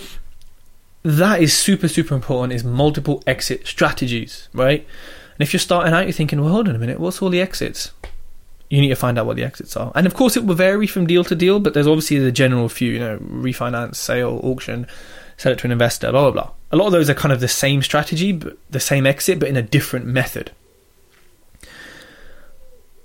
that 1.01 1.41
is 1.41 1.57
super 1.57 1.87
super 1.87 2.13
important. 2.13 2.53
Is 2.53 2.63
multiple 2.63 3.23
exit 3.25 3.65
strategies, 3.65 4.49
right? 4.53 4.85
And 5.33 5.41
if 5.41 5.53
you're 5.53 5.59
starting 5.59 5.93
out, 5.93 6.05
you're 6.05 6.13
thinking, 6.13 6.41
well, 6.41 6.53
hold 6.53 6.69
on 6.69 6.75
a 6.75 6.79
minute, 6.79 6.99
what's 6.99 7.21
all 7.21 7.29
the 7.29 7.41
exits? 7.41 7.91
You 8.69 8.81
need 8.81 8.89
to 8.89 8.95
find 8.95 9.19
out 9.19 9.25
what 9.25 9.35
the 9.35 9.43
exits 9.43 9.77
are, 9.77 9.91
and 9.93 10.07
of 10.07 10.15
course, 10.15 10.35
it 10.35 10.45
will 10.45 10.55
vary 10.55 10.87
from 10.87 11.05
deal 11.05 11.23
to 11.25 11.35
deal. 11.35 11.59
But 11.59 11.73
there's 11.73 11.85
obviously 11.85 12.17
the 12.17 12.31
general 12.31 12.69
few, 12.69 12.91
you 12.91 12.99
know, 12.99 13.19
refinance, 13.19 13.95
sale, 13.95 14.39
auction, 14.43 14.87
sell 15.37 15.51
it 15.51 15.59
to 15.59 15.67
an 15.67 15.71
investor, 15.71 16.11
blah 16.11 16.31
blah 16.31 16.43
blah. 16.43 16.51
A 16.71 16.77
lot 16.77 16.87
of 16.87 16.91
those 16.91 17.07
are 17.09 17.13
kind 17.13 17.31
of 17.31 17.39
the 17.39 17.47
same 17.47 17.83
strategy, 17.83 18.31
but 18.31 18.57
the 18.71 18.79
same 18.79 19.05
exit, 19.05 19.39
but 19.39 19.49
in 19.49 19.57
a 19.57 19.61
different 19.61 20.07
method. 20.07 20.51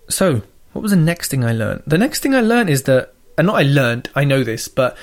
So, 0.08 0.42
what 0.73 0.82
was 0.82 0.90
the 0.90 0.97
next 0.97 1.30
thing 1.30 1.44
I 1.44 1.52
learned? 1.52 1.82
The 1.87 1.99
next 1.99 2.20
thing 2.20 2.35
I 2.35 2.40
learned 2.40 2.70
is 2.70 2.85
that, 2.85 3.12
and 3.37 3.47
not 3.47 3.56
I 3.56 3.62
learned, 3.62 4.08
I 4.14 4.25
know 4.25 4.42
this, 4.42 4.68
but 4.68 4.97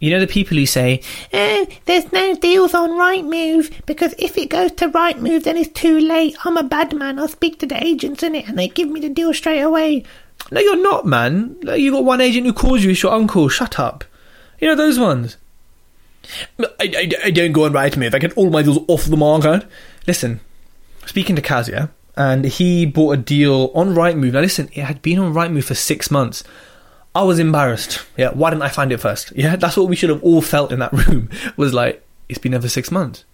you 0.00 0.10
know 0.10 0.18
the 0.18 0.26
people 0.26 0.56
who 0.56 0.66
say, 0.66 1.02
Oh, 1.32 1.66
there's 1.84 2.10
no 2.10 2.34
deals 2.34 2.74
on 2.74 2.90
Rightmove 2.90 3.84
because 3.84 4.14
if 4.18 4.36
it 4.38 4.48
goes 4.48 4.72
to 4.72 4.88
Rightmove, 4.88 5.44
then 5.44 5.58
it's 5.58 5.70
too 5.78 6.00
late. 6.00 6.36
I'm 6.44 6.56
a 6.56 6.62
bad 6.62 6.94
man. 6.96 7.18
I'll 7.18 7.28
speak 7.28 7.58
to 7.60 7.66
the 7.66 7.82
agents 7.84 8.22
in 8.22 8.34
it, 8.34 8.48
and 8.48 8.58
they 8.58 8.68
give 8.68 8.88
me 8.88 9.00
the 9.00 9.10
deal 9.10 9.32
straight 9.34 9.60
away. 9.60 10.04
No, 10.50 10.60
you're 10.60 10.82
not, 10.82 11.06
man. 11.06 11.58
You 11.62 11.92
got 11.92 12.04
one 12.04 12.22
agent 12.22 12.46
who 12.46 12.54
calls 12.54 12.82
you, 12.82 12.90
it's 12.90 13.02
your 13.02 13.12
uncle. 13.12 13.48
Shut 13.50 13.78
up. 13.78 14.04
You 14.58 14.68
know 14.68 14.74
those 14.74 14.98
ones. 14.98 15.36
I, 16.58 16.66
I, 16.80 17.10
I 17.24 17.30
don't 17.30 17.52
go 17.52 17.66
on 17.66 17.72
Rightmove. 17.72 18.14
I 18.14 18.18
get 18.18 18.36
all 18.36 18.50
my 18.50 18.62
deals 18.62 18.78
off 18.88 19.04
the 19.04 19.16
market. 19.18 19.66
Listen, 20.06 20.40
speaking 21.04 21.36
to 21.36 21.42
Kaz, 21.42 21.68
yeah, 21.68 21.88
and 22.16 22.46
he 22.46 22.86
bought 22.86 23.12
a 23.12 23.16
deal 23.18 23.70
on 23.74 23.94
Rightmove. 23.94 24.32
Now, 24.32 24.40
listen, 24.40 24.70
it 24.72 24.84
had 24.84 25.02
been 25.02 25.18
on 25.18 25.34
Rightmove 25.34 25.64
for 25.64 25.74
six 25.74 26.10
months. 26.10 26.42
I 27.14 27.22
was 27.24 27.38
embarrassed. 27.38 28.04
Yeah, 28.16 28.30
why 28.30 28.50
didn't 28.50 28.62
I 28.62 28.68
find 28.68 28.92
it 28.92 28.98
first? 28.98 29.32
Yeah, 29.34 29.56
that's 29.56 29.76
what 29.76 29.88
we 29.88 29.96
should 29.96 30.10
have 30.10 30.22
all 30.22 30.42
felt 30.42 30.72
in 30.72 30.78
that 30.78 30.92
room. 31.06 31.28
Was 31.56 31.74
like, 31.74 32.06
it's 32.28 32.38
been 32.38 32.52
there 32.52 32.60
for 32.60 32.68
six 32.68 32.90
months. 32.90 33.24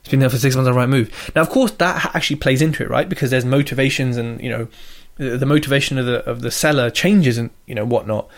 It's 0.00 0.10
been 0.10 0.20
there 0.20 0.30
for 0.30 0.38
six 0.38 0.56
months 0.56 0.68
on 0.68 0.74
Rightmove. 0.74 1.34
Now, 1.34 1.42
of 1.42 1.50
course, 1.50 1.72
that 1.72 2.14
actually 2.14 2.36
plays 2.36 2.62
into 2.62 2.82
it, 2.82 2.90
right? 2.90 3.08
Because 3.08 3.30
there's 3.30 3.44
motivations 3.44 4.16
and 4.16 4.40
you 4.42 4.50
know, 4.50 4.68
the, 5.16 5.46
motivation 5.46 5.98
of 5.98 6.06
the 6.06 6.24
of 6.24 6.40
the 6.40 6.50
seller 6.50 6.90
changes 6.90 7.36
and 7.36 7.50
you 7.66 7.74
know 7.74 7.84
whatnot 7.84 8.28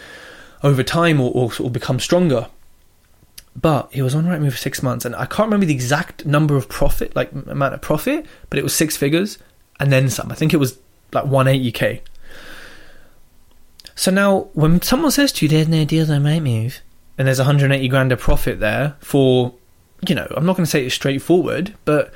over 0.65 0.83
time 0.83 1.21
or, 1.21 1.31
or 1.33 1.53
sort 1.53 1.69
of 1.69 1.73
become 1.73 2.01
stronger. 2.01 2.49
But 3.55 3.91
it 3.93 4.03
was 4.03 4.15
on 4.15 4.25
Rightmove 4.25 4.53
for 4.53 4.57
six 4.57 4.83
months, 4.83 5.05
and 5.05 5.15
I 5.15 5.27
can't 5.27 5.47
remember 5.47 5.67
the 5.67 5.75
exact 5.75 6.25
number 6.25 6.57
of 6.57 6.69
profit, 6.69 7.15
like 7.15 7.31
amount 7.33 7.75
of 7.75 7.81
profit, 7.81 8.27
but 8.49 8.59
it 8.59 8.63
was 8.63 8.75
six 8.75 8.97
figures 8.97 9.39
and 9.79 9.93
then 9.93 10.09
some. 10.09 10.33
I 10.33 10.35
think 10.35 10.55
it 10.55 10.59
was 10.59 10.79
like 11.13 11.25
180k. 11.25 12.01
So 13.95 14.11
now, 14.11 14.49
when 14.55 14.81
someone 14.83 15.11
says 15.11 15.33
to 15.33 15.45
you, 15.45 15.49
"There's 15.49 15.69
no 15.69 15.85
deals 15.85 16.11
on 16.11 16.23
Rightmove," 16.23 16.81
and 17.19 17.27
there's 17.27 17.39
180 17.39 17.89
grand 17.89 18.13
of 18.13 18.21
profit 18.21 18.61
there 18.61 18.97
for, 19.01 19.55
you 20.09 20.15
know, 20.15 20.27
I'm 20.37 20.47
not 20.47 20.57
going 20.57 20.65
to 20.65 20.71
say 20.71 20.85
it's 20.85 20.95
straightforward, 20.95 21.75
but 21.85 22.13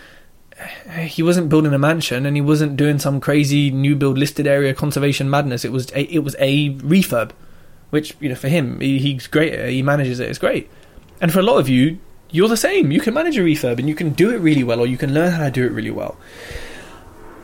eh, 0.58 1.04
he 1.04 1.22
wasn't 1.22 1.48
building 1.48 1.74
a 1.74 1.78
mansion 1.78 2.26
and 2.26 2.36
he 2.36 2.40
wasn't 2.40 2.76
doing 2.76 2.98
some 2.98 3.20
crazy 3.20 3.70
new 3.70 3.94
build 3.94 4.18
listed 4.18 4.46
area 4.46 4.74
conservation 4.74 5.28
madness. 5.28 5.64
It 5.64 5.72
was 5.72 5.90
a, 5.92 6.02
it 6.12 6.20
was 6.20 6.34
a 6.38 6.74
refurb, 6.76 7.32
which 7.90 8.16
you 8.20 8.28
know 8.28 8.34
for 8.34 8.48
him 8.48 8.80
he, 8.80 8.98
he's 8.98 9.26
great. 9.26 9.68
He 9.68 9.82
manages 9.82 10.18
it. 10.18 10.28
It's 10.28 10.38
great. 10.38 10.70
And 11.20 11.32
for 11.32 11.40
a 11.40 11.42
lot 11.42 11.58
of 11.58 11.68
you, 11.68 11.98
you're 12.30 12.48
the 12.48 12.56
same. 12.56 12.90
You 12.90 13.00
can 13.00 13.14
manage 13.14 13.38
a 13.38 13.42
refurb 13.42 13.78
and 13.78 13.88
you 13.88 13.94
can 13.94 14.10
do 14.10 14.30
it 14.30 14.38
really 14.38 14.64
well, 14.64 14.80
or 14.80 14.86
you 14.86 14.98
can 14.98 15.14
learn 15.14 15.32
how 15.32 15.44
to 15.44 15.50
do 15.50 15.64
it 15.64 15.72
really 15.72 15.90
well. 15.90 16.16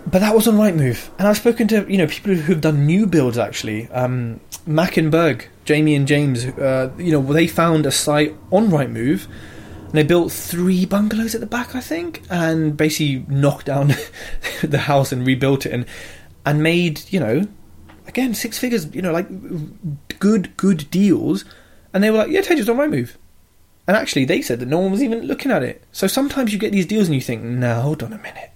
But 0.06 0.18
that 0.18 0.34
was 0.34 0.48
on 0.48 0.54
Rightmove 0.54 1.10
and 1.18 1.28
I've 1.28 1.36
spoken 1.36 1.68
to 1.68 1.90
you 1.90 1.98
know 1.98 2.06
people 2.06 2.34
who've 2.34 2.60
done 2.60 2.86
new 2.86 3.06
builds 3.06 3.38
actually. 3.38 3.88
Um, 3.90 4.40
Mac 4.66 4.96
and 4.96 5.10
Berg, 5.10 5.48
Jamie 5.64 5.94
and 5.94 6.06
James, 6.06 6.44
uh, 6.44 6.92
you 6.98 7.12
know 7.12 7.22
they 7.32 7.46
found 7.46 7.86
a 7.86 7.92
site 7.92 8.36
on 8.50 8.68
Rightmove 8.68 9.26
and 9.26 9.92
they 9.92 10.02
built 10.02 10.32
three 10.32 10.86
bungalows 10.86 11.34
at 11.34 11.40
the 11.40 11.46
back, 11.46 11.74
I 11.74 11.80
think, 11.80 12.22
and 12.30 12.76
basically 12.76 13.24
knocked 13.28 13.66
down 13.66 13.92
the 14.62 14.78
house 14.78 15.12
and 15.12 15.26
rebuilt 15.26 15.66
it, 15.66 15.72
and 15.72 15.86
and 16.44 16.62
made 16.62 17.02
you 17.12 17.20
know 17.20 17.46
again 18.06 18.34
six 18.34 18.58
figures, 18.58 18.92
you 18.94 19.02
know 19.02 19.12
like 19.12 19.28
good 20.18 20.56
good 20.56 20.90
deals, 20.90 21.44
and 21.94 22.02
they 22.02 22.10
were 22.10 22.18
like, 22.18 22.30
yeah, 22.30 22.40
it 22.40 22.68
on 22.68 22.76
Rightmove. 22.76 23.16
And 23.86 23.96
actually, 23.96 24.24
they 24.24 24.42
said 24.42 24.60
that 24.60 24.66
no 24.66 24.78
one 24.78 24.92
was 24.92 25.02
even 25.02 25.22
looking 25.22 25.50
at 25.50 25.62
it. 25.62 25.82
So 25.90 26.06
sometimes 26.06 26.52
you 26.52 26.58
get 26.58 26.70
these 26.70 26.86
deals 26.86 27.08
and 27.08 27.14
you 27.16 27.20
think, 27.20 27.42
no, 27.42 27.80
hold 27.80 28.02
on 28.02 28.12
a 28.12 28.18
minute 28.18 28.51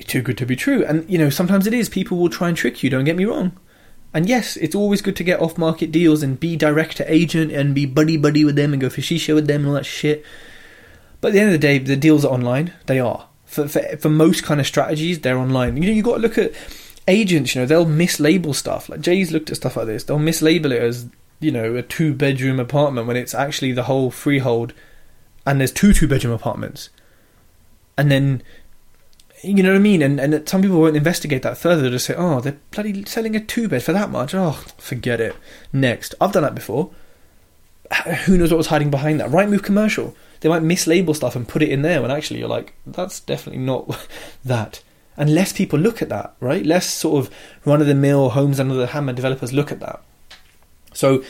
too 0.00 0.22
good 0.22 0.38
to 0.38 0.46
be 0.46 0.56
true. 0.56 0.84
And 0.84 1.08
you 1.08 1.18
know, 1.18 1.30
sometimes 1.30 1.66
it 1.66 1.74
is. 1.74 1.88
People 1.88 2.18
will 2.18 2.30
try 2.30 2.48
and 2.48 2.56
trick 2.56 2.82
you. 2.82 2.90
Don't 2.90 3.04
get 3.04 3.16
me 3.16 3.24
wrong. 3.24 3.58
And 4.14 4.28
yes, 4.28 4.56
it's 4.58 4.74
always 4.74 5.00
good 5.00 5.16
to 5.16 5.24
get 5.24 5.40
off 5.40 5.56
market 5.56 5.90
deals 5.90 6.22
and 6.22 6.38
be 6.38 6.54
direct 6.56 6.98
to 6.98 7.12
agent 7.12 7.50
and 7.50 7.74
be 7.74 7.86
buddy 7.86 8.16
buddy 8.16 8.44
with 8.44 8.56
them 8.56 8.72
and 8.72 8.80
go 8.80 8.90
for 8.90 9.00
shisha 9.00 9.34
with 9.34 9.46
them 9.46 9.62
and 9.62 9.68
all 9.68 9.74
that 9.74 9.86
shit. 9.86 10.24
But 11.20 11.28
at 11.28 11.34
the 11.34 11.40
end 11.40 11.48
of 11.48 11.52
the 11.52 11.58
day, 11.58 11.78
the 11.78 11.96
deals 11.96 12.24
are 12.24 12.32
online. 12.32 12.74
They 12.86 13.00
are 13.00 13.28
for 13.46 13.68
for, 13.68 13.80
for 13.98 14.08
most 14.08 14.42
kind 14.42 14.60
of 14.60 14.66
strategies. 14.66 15.20
They're 15.20 15.38
online. 15.38 15.76
You 15.76 15.88
know, 15.88 15.94
you 15.94 16.02
got 16.02 16.16
to 16.16 16.20
look 16.20 16.36
at 16.36 16.52
agents. 17.08 17.54
You 17.54 17.62
know, 17.62 17.66
they'll 17.66 17.86
mislabel 17.86 18.54
stuff. 18.54 18.88
Like 18.88 19.00
Jay's 19.00 19.32
looked 19.32 19.50
at 19.50 19.56
stuff 19.56 19.76
like 19.76 19.86
this. 19.86 20.04
They'll 20.04 20.18
mislabel 20.18 20.72
it 20.72 20.82
as 20.82 21.08
you 21.40 21.50
know 21.50 21.74
a 21.76 21.82
two 21.82 22.14
bedroom 22.14 22.60
apartment 22.60 23.06
when 23.06 23.16
it's 23.16 23.34
actually 23.34 23.72
the 23.72 23.84
whole 23.84 24.10
freehold, 24.10 24.74
and 25.46 25.58
there's 25.58 25.72
two 25.72 25.92
two 25.92 26.08
bedroom 26.08 26.34
apartments, 26.34 26.90
and 27.96 28.10
then 28.10 28.42
you 29.42 29.62
know 29.62 29.70
what 29.70 29.76
I 29.76 29.80
mean? 29.80 30.02
And 30.02 30.20
and 30.20 30.48
some 30.48 30.62
people 30.62 30.80
won't 30.80 30.96
investigate 30.96 31.42
that 31.42 31.58
further. 31.58 31.82
They'll 31.82 31.90
just 31.92 32.06
say, 32.06 32.14
"Oh, 32.16 32.40
they're 32.40 32.58
bloody 32.70 33.04
selling 33.04 33.34
a 33.34 33.40
two 33.40 33.68
bed 33.68 33.82
for 33.82 33.92
that 33.92 34.10
much." 34.10 34.34
Oh, 34.34 34.52
forget 34.78 35.20
it. 35.20 35.36
Next, 35.72 36.14
I've 36.20 36.32
done 36.32 36.44
that 36.44 36.54
before. 36.54 36.90
Who 38.26 38.38
knows 38.38 38.50
what 38.50 38.58
was 38.58 38.68
hiding 38.68 38.90
behind 38.90 39.20
that? 39.20 39.30
Rightmove 39.30 39.62
commercial. 39.62 40.16
They 40.40 40.48
might 40.48 40.62
mislabel 40.62 41.14
stuff 41.14 41.36
and 41.36 41.46
put 41.46 41.62
it 41.62 41.68
in 41.68 41.82
there 41.82 42.02
when 42.02 42.10
actually 42.10 42.40
you're 42.40 42.48
like, 42.48 42.74
that's 42.84 43.20
definitely 43.20 43.62
not 43.62 44.08
that. 44.44 44.82
And 45.16 45.34
less 45.34 45.52
people 45.52 45.78
look 45.78 46.02
at 46.02 46.08
that, 46.08 46.34
right? 46.40 46.64
Less 46.64 46.86
sort 46.86 47.24
of 47.24 47.34
run 47.64 47.80
of 47.80 47.86
the 47.86 47.94
mill 47.94 48.30
homes 48.30 48.58
under 48.58 48.74
the 48.74 48.88
hammer 48.88 49.12
developers 49.12 49.52
look 49.52 49.70
at 49.70 49.80
that. 49.80 50.02
So 50.94 51.22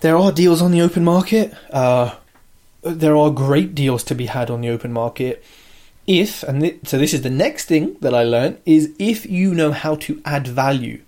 there 0.00 0.16
are 0.16 0.32
deals 0.32 0.60
on 0.60 0.72
the 0.72 0.82
open 0.82 1.04
market. 1.04 1.54
Uh, 1.70 2.16
there 2.82 3.16
are 3.16 3.30
great 3.30 3.74
deals 3.74 4.02
to 4.04 4.14
be 4.14 4.26
had 4.26 4.50
on 4.50 4.60
the 4.60 4.68
open 4.68 4.92
market 4.92 5.42
if 6.08 6.42
and 6.42 6.62
th- 6.62 6.80
so 6.84 6.98
this 6.98 7.14
is 7.14 7.22
the 7.22 7.30
next 7.30 7.66
thing 7.66 7.96
that 8.00 8.14
I 8.14 8.24
learned 8.24 8.58
is 8.64 8.92
if 8.98 9.26
you 9.26 9.54
know 9.54 9.70
how 9.70 9.94
to 9.96 10.20
add 10.24 10.48
value. 10.48 11.02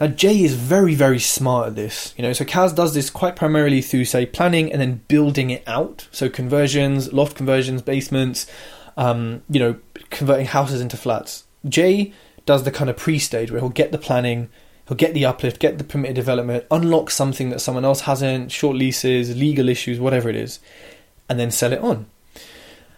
Now 0.00 0.08
Jay 0.08 0.42
is 0.42 0.54
very 0.54 0.94
very 0.94 1.20
smart 1.20 1.68
at 1.68 1.74
this, 1.76 2.14
you 2.16 2.22
know. 2.22 2.32
So 2.32 2.44
Kaz 2.44 2.74
does 2.74 2.94
this 2.94 3.10
quite 3.10 3.36
primarily 3.36 3.82
through 3.82 4.06
say 4.06 4.26
planning 4.26 4.72
and 4.72 4.80
then 4.80 5.02
building 5.06 5.50
it 5.50 5.62
out. 5.68 6.08
So 6.10 6.28
conversions, 6.28 7.12
loft 7.12 7.36
conversions, 7.36 7.82
basements, 7.82 8.50
um, 8.96 9.42
you 9.48 9.60
know, 9.60 9.76
converting 10.10 10.46
houses 10.46 10.80
into 10.80 10.96
flats. 10.96 11.44
Jay 11.68 12.12
does 12.46 12.64
the 12.64 12.70
kind 12.70 12.90
of 12.90 12.96
pre-stage 12.96 13.50
where 13.50 13.60
he'll 13.60 13.70
get 13.70 13.92
the 13.92 13.98
planning, 13.98 14.48
he'll 14.88 14.96
get 14.96 15.14
the 15.14 15.24
uplift, 15.24 15.60
get 15.60 15.78
the 15.78 15.84
permitted 15.84 16.16
development, 16.16 16.64
unlock 16.70 17.10
something 17.10 17.50
that 17.50 17.60
someone 17.60 17.84
else 17.84 18.02
hasn't, 18.02 18.52
short 18.52 18.76
leases, 18.76 19.36
legal 19.36 19.68
issues, 19.68 20.00
whatever 20.00 20.28
it 20.28 20.36
is, 20.36 20.60
and 21.28 21.38
then 21.38 21.50
sell 21.50 21.72
it 21.72 21.80
on. 21.80 22.06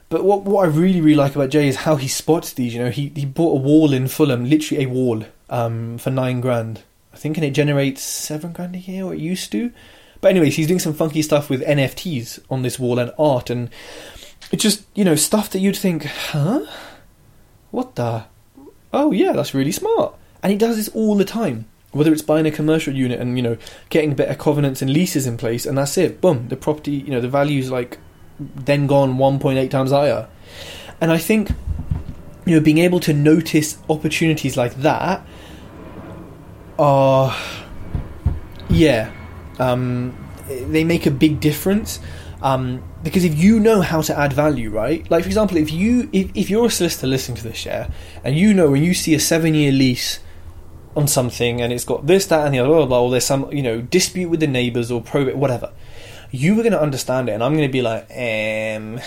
But 0.09 0.25
what 0.25 0.43
what 0.43 0.65
I 0.65 0.69
really 0.69 1.01
really 1.01 1.17
like 1.17 1.35
about 1.35 1.51
Jay 1.51 1.69
is 1.69 1.77
how 1.77 1.97
he 1.97 2.09
spots 2.09 2.53
these. 2.53 2.75
You 2.75 2.85
know, 2.85 2.91
he 2.91 3.13
he 3.15 3.27
bought 3.27 3.59
a 3.59 3.63
wall 3.63 3.93
in 3.93 4.09
Fulham, 4.09 4.49
literally 4.49 4.85
a 4.85 4.89
wall, 4.89 5.25
um, 5.51 5.99
for 5.99 6.11
nine 6.11 6.41
grand. 6.41 6.83
I 7.13 7.17
think, 7.17 7.39
and 7.39 7.45
it 7.45 7.53
generates 7.53 8.03
seven 8.03 8.53
grand 8.53 8.75
a 8.75 8.79
year, 8.79 9.05
or 9.05 9.15
it 9.15 9.21
used 9.21 9.51
to. 9.53 9.73
But 10.21 10.31
anyways, 10.31 10.57
he's 10.57 10.67
doing 10.67 10.81
some 10.81 10.95
funky 10.95 11.23
stuff 11.23 11.49
with 11.51 11.63
NFTs 11.63 12.41
on 12.51 12.63
this 12.63 12.79
wall 12.79 12.99
and 12.99 13.11
art, 13.19 13.51
and 13.51 13.71
it's 14.53 14.63
just 14.63 14.85
you 14.95 15.05
know 15.05 15.17
stuff 15.17 15.51
that 15.51 15.61
you'd 15.61 15.77
think, 15.77 16.05
huh? 16.05 16.67
What 17.71 17.97
the? 17.97 18.25
Oh 18.93 19.13
yeah, 19.13 19.33
that's 19.33 19.55
really 19.55 19.73
smart. 19.73 20.15
And 20.43 20.53
he 20.53 20.59
does 20.59 20.77
this 20.77 20.89
all 20.91 21.17
the 21.17 21.25
time. 21.25 21.67
Whether 21.91 22.13
it's 22.13 22.23
buying 22.23 22.47
a 22.47 22.51
commercial 22.51 22.95
unit 22.95 23.21
and 23.21 23.37
you 23.37 23.43
know 23.43 23.57
getting 23.89 24.15
better 24.15 24.35
covenants 24.35 24.83
and 24.83 24.93
leases 24.93 25.27
in 25.27 25.37
place, 25.37 25.67
and 25.67 25.77
that's 25.77 25.99
it. 25.99 26.21
Boom, 26.21 26.49
the 26.49 26.57
property, 26.57 26.93
you 26.93 27.11
know, 27.11 27.21
the 27.21 27.29
value's 27.29 27.71
like 27.71 27.99
then 28.39 28.87
gone 28.87 29.17
1.8 29.17 29.71
times 29.71 29.91
higher. 29.91 30.29
And 31.01 31.13
I 31.13 31.19
think, 31.19 31.51
you 32.45 32.57
know, 32.57 32.61
being 32.61 32.79
able 32.79 33.01
to 33.01 33.13
notice 33.13 33.79
opportunities 33.89 34.57
like 34.57 34.75
that 34.77 35.27
are, 36.79 37.37
yeah, 38.69 39.13
um, 39.59 40.17
they 40.49 40.85
make 40.85 41.07
a 41.07 41.11
big 41.11 41.41
difference. 41.41 42.01
Um, 42.43 42.83
because 43.03 43.25
if 43.25 43.37
you 43.39 43.59
know 43.59 43.81
how 43.81 44.03
to 44.03 44.17
add 44.17 44.33
value, 44.33 44.71
right? 44.71 45.09
Like 45.11 45.23
for 45.23 45.29
example, 45.29 45.57
if 45.57 45.73
you 45.73 46.09
if, 46.13 46.31
if 46.35 46.51
you're 46.51 46.67
a 46.67 46.71
solicitor 46.71 47.07
listening 47.07 47.39
to 47.39 47.43
this, 47.45 47.57
share 47.57 47.89
and 48.23 48.37
you 48.37 48.53
know 48.53 48.71
when 48.71 48.83
you 48.83 48.93
see 48.95 49.15
a 49.15 49.21
seven 49.21 49.55
year 49.55 49.73
lease 49.73 50.21
on 50.95 51.09
something 51.09 51.61
and 51.61 51.73
it's 51.73 51.85
got 51.85 52.07
this, 52.07 52.27
that, 52.27 52.45
and 52.45 52.55
the 52.55 52.59
other, 52.59 52.69
blah, 52.69 52.79
blah, 52.79 52.87
blah, 52.87 53.03
or 53.03 53.11
there's 53.11 53.25
some 53.25 53.51
you 53.53 53.63
know 53.63 53.81
dispute 53.81 54.29
with 54.29 54.41
the 54.41 54.47
neighbours 54.47 54.91
or 54.91 55.01
probate, 55.01 55.37
whatever 55.37 55.73
you 56.31 56.55
were 56.55 56.63
going 56.63 56.73
to 56.73 56.81
understand 56.81 57.29
it, 57.29 57.33
and 57.33 57.43
I'm 57.43 57.55
going 57.55 57.69
to 57.69 57.73
be 57.73 57.83
like, 57.83 58.05
um, 58.11 59.01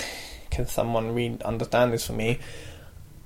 can 0.49 0.67
someone 0.67 1.13
read 1.13 1.41
understand 1.43 1.93
this 1.93 2.05
for 2.05 2.13
me? 2.13 2.39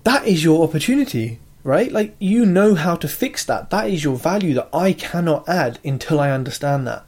That 0.03 0.27
is 0.27 0.43
your 0.43 0.63
opportunity, 0.63 1.39
right? 1.63 1.91
Like 1.91 2.15
you 2.19 2.45
know 2.45 2.75
how 2.75 2.95
to 2.95 3.07
fix 3.07 3.45
that. 3.45 3.69
That 3.69 3.89
is 3.89 4.03
your 4.03 4.15
value 4.15 4.53
that 4.55 4.69
I 4.73 4.93
cannot 4.93 5.47
add 5.47 5.79
until 5.83 6.19
I 6.19 6.31
understand 6.31 6.87
that. 6.87 7.05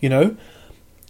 You 0.00 0.08
know, 0.08 0.36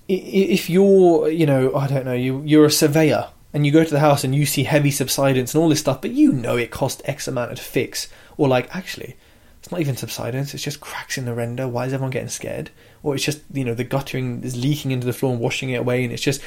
if 0.09 0.69
you're, 0.69 1.29
you 1.29 1.47
know, 1.47 1.75
I 1.75 1.87
don't 1.87 2.05
know, 2.05 2.15
you 2.15 2.43
you're 2.45 2.67
a 2.67 2.71
surveyor 2.71 3.29
and 3.53 3.65
you 3.65 3.73
go 3.73 3.85
to 3.85 3.91
the 3.91 4.01
house 4.01 4.25
and 4.25 4.35
you 4.35 4.45
see 4.47 4.65
heavy 4.65 4.91
subsidence 4.91 5.55
and 5.55 5.63
all 5.63 5.69
this 5.69 5.81
stuff, 5.81 6.03
but 6.03 6.11
you 6.11 6.33
know 6.33 6.57
it 6.57 6.71
cost 6.71 7.03
X 7.05 7.27
amount 7.27 7.57
to 7.57 7.63
fix, 7.63 8.09
or 8.37 8.49
like 8.49 8.75
actually, 8.75 9.17
it's 9.61 9.71
not 9.71 9.81
even 9.81 9.97
subsidence; 9.97 10.53
it's 10.53 10.63
just 10.63 10.81
cracks 10.81 11.17
in 11.17 11.25
the 11.25 11.35
render. 11.35 11.67
Why 11.67 11.87
is 11.87 11.93
everyone 11.93 12.11
getting 12.11 12.29
scared? 12.29 12.71
Or 13.05 13.15
it's 13.15 13.25
just 13.25 13.43
you 13.53 13.65
know 13.65 13.75
the 13.75 13.85
guttering 13.85 14.43
is 14.43 14.57
leaking 14.57 14.91
into 14.91 15.07
the 15.07 15.13
floor 15.13 15.33
and 15.33 15.41
washing 15.41 15.71
it 15.71 15.77
away, 15.77 16.03
and 16.03 16.13
it's 16.13 16.23
just 16.23 16.41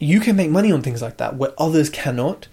you 0.00 0.18
can 0.18 0.34
make 0.34 0.50
money 0.50 0.72
on 0.72 0.82
things 0.82 1.00
like 1.00 1.18
that 1.18 1.36
where 1.36 1.52
others 1.58 1.88
cannot. 1.88 2.48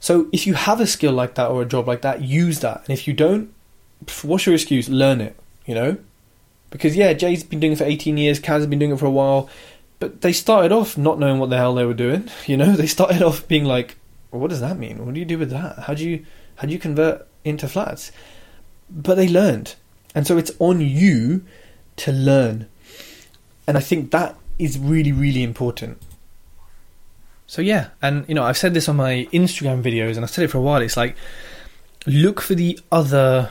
So 0.00 0.28
if 0.32 0.46
you 0.48 0.54
have 0.54 0.80
a 0.80 0.86
skill 0.86 1.12
like 1.12 1.36
that 1.36 1.48
or 1.48 1.62
a 1.62 1.64
job 1.64 1.86
like 1.86 2.02
that, 2.02 2.22
use 2.22 2.58
that. 2.60 2.78
And 2.78 2.90
if 2.90 3.06
you 3.06 3.14
don't, 3.14 3.54
what's 4.22 4.46
your 4.46 4.54
excuse? 4.54 4.88
Learn 4.88 5.20
it. 5.20 5.36
You 5.64 5.74
know, 5.74 5.96
because 6.70 6.96
yeah, 6.96 7.12
Jay's 7.12 7.44
been 7.44 7.60
doing 7.60 7.72
it 7.72 7.78
for 7.78 7.84
18 7.84 8.16
years, 8.16 8.40
Kaz 8.40 8.58
has 8.58 8.66
been 8.66 8.78
doing 8.78 8.92
it 8.92 8.98
for 8.98 9.06
a 9.06 9.10
while, 9.10 9.48
but 9.98 10.20
they 10.20 10.32
started 10.32 10.72
off 10.72 10.96
not 10.96 11.18
knowing 11.18 11.38
what 11.38 11.50
the 11.50 11.56
hell 11.56 11.74
they 11.74 11.84
were 11.84 11.94
doing. 11.94 12.28
You 12.46 12.56
know, 12.56 12.76
they 12.76 12.86
started 12.86 13.22
off 13.22 13.46
being 13.48 13.64
like, 13.64 13.96
well, 14.30 14.40
"What 14.40 14.50
does 14.50 14.60
that 14.60 14.78
mean? 14.78 15.04
What 15.04 15.14
do 15.14 15.20
you 15.20 15.26
do 15.26 15.38
with 15.38 15.50
that? 15.50 15.80
How 15.80 15.94
do 15.94 16.08
you 16.08 16.24
how 16.56 16.66
do 16.66 16.72
you 16.72 16.78
convert 16.78 17.26
into 17.44 17.68
flats?" 17.68 18.12
But 18.90 19.16
they 19.16 19.28
learned, 19.28 19.74
and 20.14 20.26
so 20.26 20.36
it's 20.38 20.52
on 20.58 20.80
you 20.80 21.44
to 21.96 22.12
learn, 22.12 22.68
and 23.66 23.76
I 23.76 23.80
think 23.80 24.10
that 24.10 24.36
is 24.58 24.78
really 24.78 25.12
really 25.12 25.42
important. 25.42 25.98
So 27.46 27.62
yeah, 27.62 27.88
and 28.02 28.24
you 28.28 28.34
know, 28.34 28.42
I've 28.42 28.56
said 28.56 28.74
this 28.74 28.88
on 28.88 28.96
my 28.96 29.28
Instagram 29.32 29.82
videos, 29.82 30.16
and 30.16 30.24
I've 30.24 30.30
said 30.30 30.44
it 30.44 30.48
for 30.48 30.58
a 30.58 30.62
while. 30.62 30.82
It's 30.82 30.96
like 30.96 31.16
look 32.06 32.40
for 32.40 32.54
the 32.54 32.78
other 32.90 33.50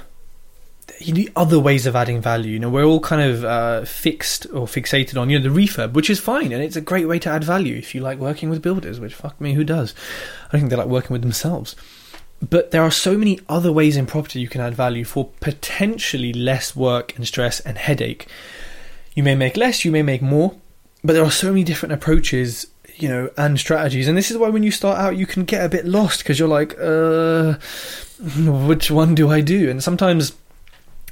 the 1.00 1.30
other 1.36 1.60
ways 1.60 1.86
of 1.86 1.96
adding 1.96 2.22
value. 2.22 2.54
You 2.54 2.60
know, 2.60 2.70
we're 2.70 2.84
all 2.84 3.00
kind 3.00 3.22
of 3.22 3.44
uh, 3.44 3.86
fixed 3.86 4.46
or 4.48 4.66
fixated 4.66 5.20
on 5.20 5.30
you 5.30 5.40
know 5.40 5.50
the 5.50 5.62
refurb, 5.62 5.94
which 5.94 6.10
is 6.10 6.20
fine, 6.20 6.52
and 6.52 6.62
it's 6.62 6.75
a 6.75 6.82
great 6.82 7.08
way 7.08 7.20
to 7.20 7.30
add 7.30 7.44
value 7.44 7.75
if 7.75 7.96
you 7.96 8.02
like 8.02 8.18
working 8.18 8.50
with 8.50 8.62
builders. 8.62 9.00
Which 9.00 9.14
fuck 9.14 9.40
me, 9.40 9.54
who 9.54 9.64
does? 9.64 9.94
I 10.52 10.58
think 10.58 10.70
they 10.70 10.75
like 10.75 10.88
working 10.88 11.14
with 11.14 11.22
themselves. 11.22 11.75
But 12.42 12.72
there 12.72 12.82
are 12.82 12.92
so 12.92 13.18
many 13.18 13.39
other 13.50 13.72
ways 13.72 13.98
in 13.98 14.06
property 14.06 14.39
you 14.39 14.48
can 14.48 14.62
add 14.62 14.75
value 14.75 15.04
for 15.04 15.30
potentially 15.39 16.34
less 16.34 16.75
work 16.75 17.15
and 17.15 17.25
stress 17.25 17.60
and 17.62 17.77
headache. 17.77 18.27
You 19.15 19.24
may 19.24 19.36
make 19.36 19.58
less, 19.58 19.86
you 19.86 19.92
may 19.92 20.04
make 20.04 20.22
more, 20.22 20.56
but 21.04 21.13
there 21.13 21.24
are 21.24 21.32
so 21.32 21.50
many 21.50 21.63
different 21.63 21.94
approaches 21.94 22.68
you 22.98 23.10
know, 23.10 23.30
and 23.38 23.60
strategies. 23.60 24.08
And 24.08 24.18
this 24.18 24.32
is 24.32 24.38
why 24.38 24.48
when 24.48 24.63
you 24.63 24.72
start 24.72 24.98
out, 24.98 25.18
you 25.18 25.25
can 25.25 25.44
get 25.44 25.65
a 25.65 25.70
bit 25.70 25.86
lost 25.86 26.20
because 26.20 26.39
you're 26.39 26.48
like, 26.48 26.77
uh, 26.80 27.56
which 28.68 28.89
one 28.89 29.15
do 29.15 29.30
I 29.30 29.42
do? 29.42 29.70
And 29.70 29.84
sometimes 29.84 30.32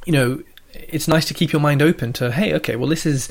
you 0.06 0.14
know, 0.14 0.42
it's 0.74 1.08
nice 1.08 1.26
to 1.26 1.34
keep 1.34 1.52
your 1.52 1.62
mind 1.62 1.82
open 1.82 2.14
to, 2.14 2.32
hey, 2.32 2.54
okay, 2.56 2.76
well, 2.76 2.90
this 2.90 3.06
is, 3.06 3.30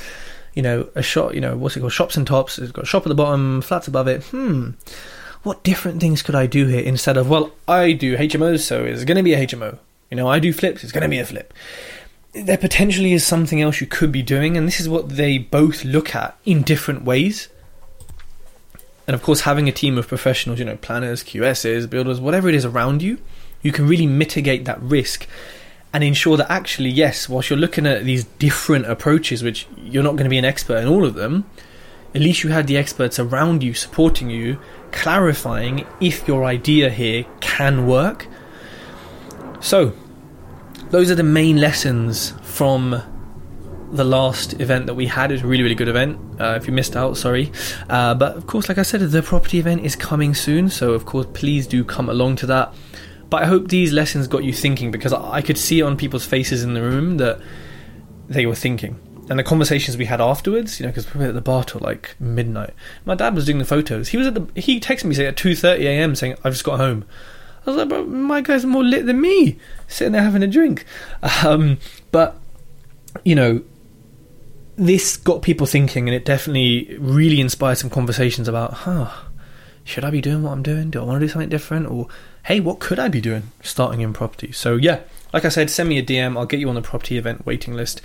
you 0.54 0.62
know, 0.62 0.88
a 0.94 1.02
shop, 1.02 1.34
you 1.34 1.40
know, 1.40 1.56
what's 1.56 1.76
it 1.76 1.80
called? 1.80 1.92
Shops 1.92 2.16
and 2.16 2.26
tops. 2.26 2.58
It's 2.58 2.72
got 2.72 2.87
shop 2.87 3.04
at 3.04 3.08
the 3.08 3.14
bottom, 3.14 3.62
flats 3.62 3.88
above 3.88 4.08
it. 4.08 4.22
Hmm. 4.25 4.70
What 5.42 5.62
different 5.64 6.00
things 6.00 6.22
could 6.22 6.34
I 6.34 6.46
do 6.46 6.66
here 6.66 6.80
instead 6.80 7.16
of, 7.16 7.28
well, 7.28 7.52
I 7.66 7.92
do 7.92 8.16
HMOs, 8.16 8.61
so 8.61 8.84
it's 8.84 9.04
going 9.04 9.16
to 9.16 9.22
be 9.22 9.34
a 9.34 9.46
HMO. 9.46 9.78
You 10.11 10.16
know, 10.16 10.28
I 10.28 10.38
do 10.38 10.52
flips, 10.52 10.84
it's 10.84 10.92
going 10.92 11.02
to 11.02 11.08
be 11.08 11.18
a 11.18 11.26
flip. 11.26 11.52
There 12.32 12.58
potentially 12.58 13.12
is 13.12 13.26
something 13.26 13.61
else 13.61 13.80
you 13.80 13.87
could 13.87 14.12
be 14.12 14.22
doing, 14.22 14.56
and 14.56 14.66
this 14.66 14.80
is 14.80 14.88
what 14.88 15.11
they 15.11 15.38
both 15.38 15.84
look 15.84 16.14
at 16.14 16.37
in 16.44 16.62
different 16.62 17.04
ways. 17.04 17.49
And 19.06 19.14
of 19.14 19.22
course, 19.22 19.40
having 19.40 19.68
a 19.68 19.72
team 19.72 19.99
of 19.99 20.06
professionals, 20.06 20.59
you 20.59 20.64
know, 20.64 20.76
planners, 20.76 21.24
QSs, 21.24 21.90
builders, 21.90 22.20
whatever 22.20 22.48
it 22.48 22.55
is 22.55 22.64
around 22.64 23.02
you, 23.02 23.18
you 23.62 23.72
can 23.72 23.87
really 23.87 24.07
mitigate 24.07 24.64
that 24.66 24.81
risk 24.81 25.26
and 25.92 26.02
ensure 26.02 26.37
that 26.37 26.50
actually, 26.50 26.88
yes, 26.88 27.28
whilst 27.28 27.50
you're 27.50 27.59
looking 27.59 27.87
at 27.87 28.05
these 28.05 28.24
different 28.24 28.87
approaches, 28.87 29.42
which 29.42 29.66
you're 29.76 30.02
not 30.02 30.12
going 30.12 30.24
to 30.24 30.31
be 30.31 30.38
an 30.38 30.44
expert 30.44 30.78
in 30.78 30.88
all 30.88 31.05
of 31.05 31.14
them, 31.14 31.44
at 32.14 32.20
least 32.20 32.44
you 32.44 32.50
had 32.50 32.66
the 32.66 32.76
experts 32.76 33.18
around 33.18 33.62
you 33.62 33.74
supporting 33.74 34.31
you, 34.31 34.59
clarifying 34.92 35.87
if 36.00 36.26
your 36.28 36.44
idea 36.44 36.90
here 36.90 37.24
can 37.40 37.87
work. 37.87 38.28
So, 39.61 39.92
those 40.90 41.11
are 41.11 41.14
the 41.14 41.22
main 41.22 41.57
lessons 41.57 42.35
from 42.42 43.02
the 43.92 44.05
last 44.05 44.61
event 44.61 44.87
that 44.87 44.94
we 44.94 45.07
had. 45.07 45.31
It 45.31 45.35
was 45.35 45.42
a 45.42 45.46
really, 45.46 45.62
really 45.62 45.74
good 45.74 45.88
event. 45.88 46.18
Uh, 46.40 46.55
if 46.57 46.66
you 46.66 46.72
missed 46.72 46.96
out, 46.96 47.16
sorry. 47.16 47.52
Uh, 47.88 48.14
but 48.14 48.37
of 48.37 48.46
course, 48.46 48.68
like 48.68 48.78
I 48.78 48.83
said, 48.83 49.00
the 49.00 49.22
property 49.22 49.59
event 49.59 49.85
is 49.85 49.96
coming 49.96 50.35
soon. 50.35 50.70
So, 50.70 50.92
of 50.92 51.05
course, 51.05 51.26
please 51.33 51.66
do 51.66 51.85
come 51.85 52.09
along 52.09 52.37
to 52.37 52.46
that. 52.46 52.74
But 53.28 53.42
I 53.42 53.46
hope 53.46 53.68
these 53.68 53.92
lessons 53.92 54.26
got 54.26 54.44
you 54.44 54.52
thinking 54.52 54.90
because 54.90 55.12
I 55.12 55.40
could 55.40 55.57
see 55.57 55.81
on 55.81 55.96
people's 55.96 56.26
faces 56.26 56.62
in 56.62 56.74
the 56.74 56.83
room 56.83 57.18
that 57.18 57.40
they 58.28 58.46
were 58.46 58.55
thinking. 58.55 58.98
And 59.30 59.38
the 59.38 59.44
conversations 59.44 59.96
we 59.96 60.06
had 60.06 60.20
afterwards, 60.20 60.80
you 60.80 60.87
know, 60.87 60.90
because 60.90 61.12
we 61.14 61.20
were 61.20 61.28
at 61.28 61.35
the 61.35 61.40
bar 61.40 61.64
till 61.64 61.80
like 61.80 62.16
midnight. 62.18 62.74
My 63.04 63.14
dad 63.14 63.35
was 63.35 63.46
doing 63.46 63.58
the 63.58 63.64
photos. 63.64 64.08
He 64.08 64.16
was 64.16 64.26
at 64.26 64.35
the. 64.35 64.61
He 64.61 64.80
texted 64.80 65.04
me 65.04 65.14
say 65.14 65.26
at 65.26 65.37
two 65.37 65.54
thirty 65.54 65.87
a.m. 65.87 66.14
saying, 66.16 66.37
"I've 66.44 66.52
just 66.52 66.64
got 66.64 66.78
home." 66.78 67.04
I 67.64 67.70
was 67.70 67.76
like, 67.76 67.88
"But 67.88 68.08
my 68.08 68.40
guy's 68.40 68.64
more 68.64 68.82
lit 68.82 69.06
than 69.06 69.20
me, 69.20 69.58
sitting 69.87 70.12
there 70.12 70.22
having 70.22 70.42
a 70.42 70.48
drink." 70.48 70.85
Um, 71.44 71.78
but 72.11 72.37
you 73.24 73.35
know, 73.35 73.62
this 74.76 75.16
got 75.16 75.42
people 75.42 75.66
thinking, 75.66 76.08
and 76.08 76.14
it 76.14 76.24
definitely 76.24 76.96
really 76.98 77.40
inspired 77.40 77.78
some 77.78 77.90
conversations 77.90 78.48
about, 78.48 78.72
huh, 78.72 79.11
should 79.85 80.04
I 80.04 80.11
be 80.11 80.20
doing 80.20 80.42
what 80.42 80.52
I'm 80.52 80.62
doing? 80.62 80.90
Do 80.90 81.00
I 81.00 81.04
want 81.04 81.20
to 81.20 81.26
do 81.26 81.30
something 81.30 81.48
different? 81.48 81.87
Or, 81.87 82.08
hey, 82.44 82.61
what 82.61 82.78
could 82.78 82.98
I 82.98 83.08
be 83.08 83.20
doing 83.20 83.50
starting 83.62 84.00
in 84.00 84.12
property? 84.12 84.52
So, 84.52 84.76
yeah, 84.76 85.00
like 85.32 85.44
I 85.44 85.48
said, 85.48 85.70
send 85.70 85.88
me 85.88 85.98
a 85.98 86.02
DM. 86.02 86.37
I'll 86.37 86.46
get 86.46 86.61
you 86.61 86.68
on 86.68 86.74
the 86.74 86.82
property 86.82 87.18
event 87.18 87.44
waiting 87.44 87.74
list. 87.74 88.00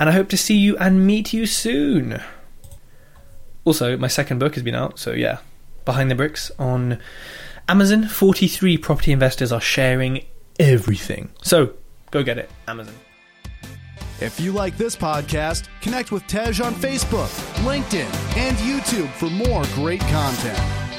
And 0.00 0.08
I 0.08 0.12
hope 0.12 0.30
to 0.30 0.36
see 0.38 0.56
you 0.56 0.78
and 0.78 1.06
meet 1.06 1.34
you 1.34 1.44
soon. 1.44 2.22
Also, 3.66 3.98
my 3.98 4.08
second 4.08 4.38
book 4.38 4.54
has 4.54 4.64
been 4.64 4.74
out. 4.74 4.98
So, 4.98 5.12
yeah, 5.12 5.38
Behind 5.84 6.10
the 6.10 6.14
Bricks 6.14 6.50
on 6.58 6.98
Amazon. 7.68 8.08
43 8.08 8.78
property 8.78 9.12
investors 9.12 9.52
are 9.52 9.60
sharing 9.60 10.24
everything. 10.58 11.30
So, 11.42 11.74
go 12.10 12.22
get 12.22 12.38
it. 12.38 12.50
Amazon. 12.66 12.94
If 14.20 14.40
you 14.40 14.52
like 14.52 14.76
this 14.78 14.96
podcast, 14.96 15.68
connect 15.82 16.12
with 16.12 16.26
Tej 16.26 16.60
on 16.62 16.74
Facebook, 16.74 17.28
LinkedIn, 17.62 18.36
and 18.36 18.56
YouTube 18.58 19.10
for 19.12 19.30
more 19.30 19.64
great 19.74 20.00
content. 20.00 20.89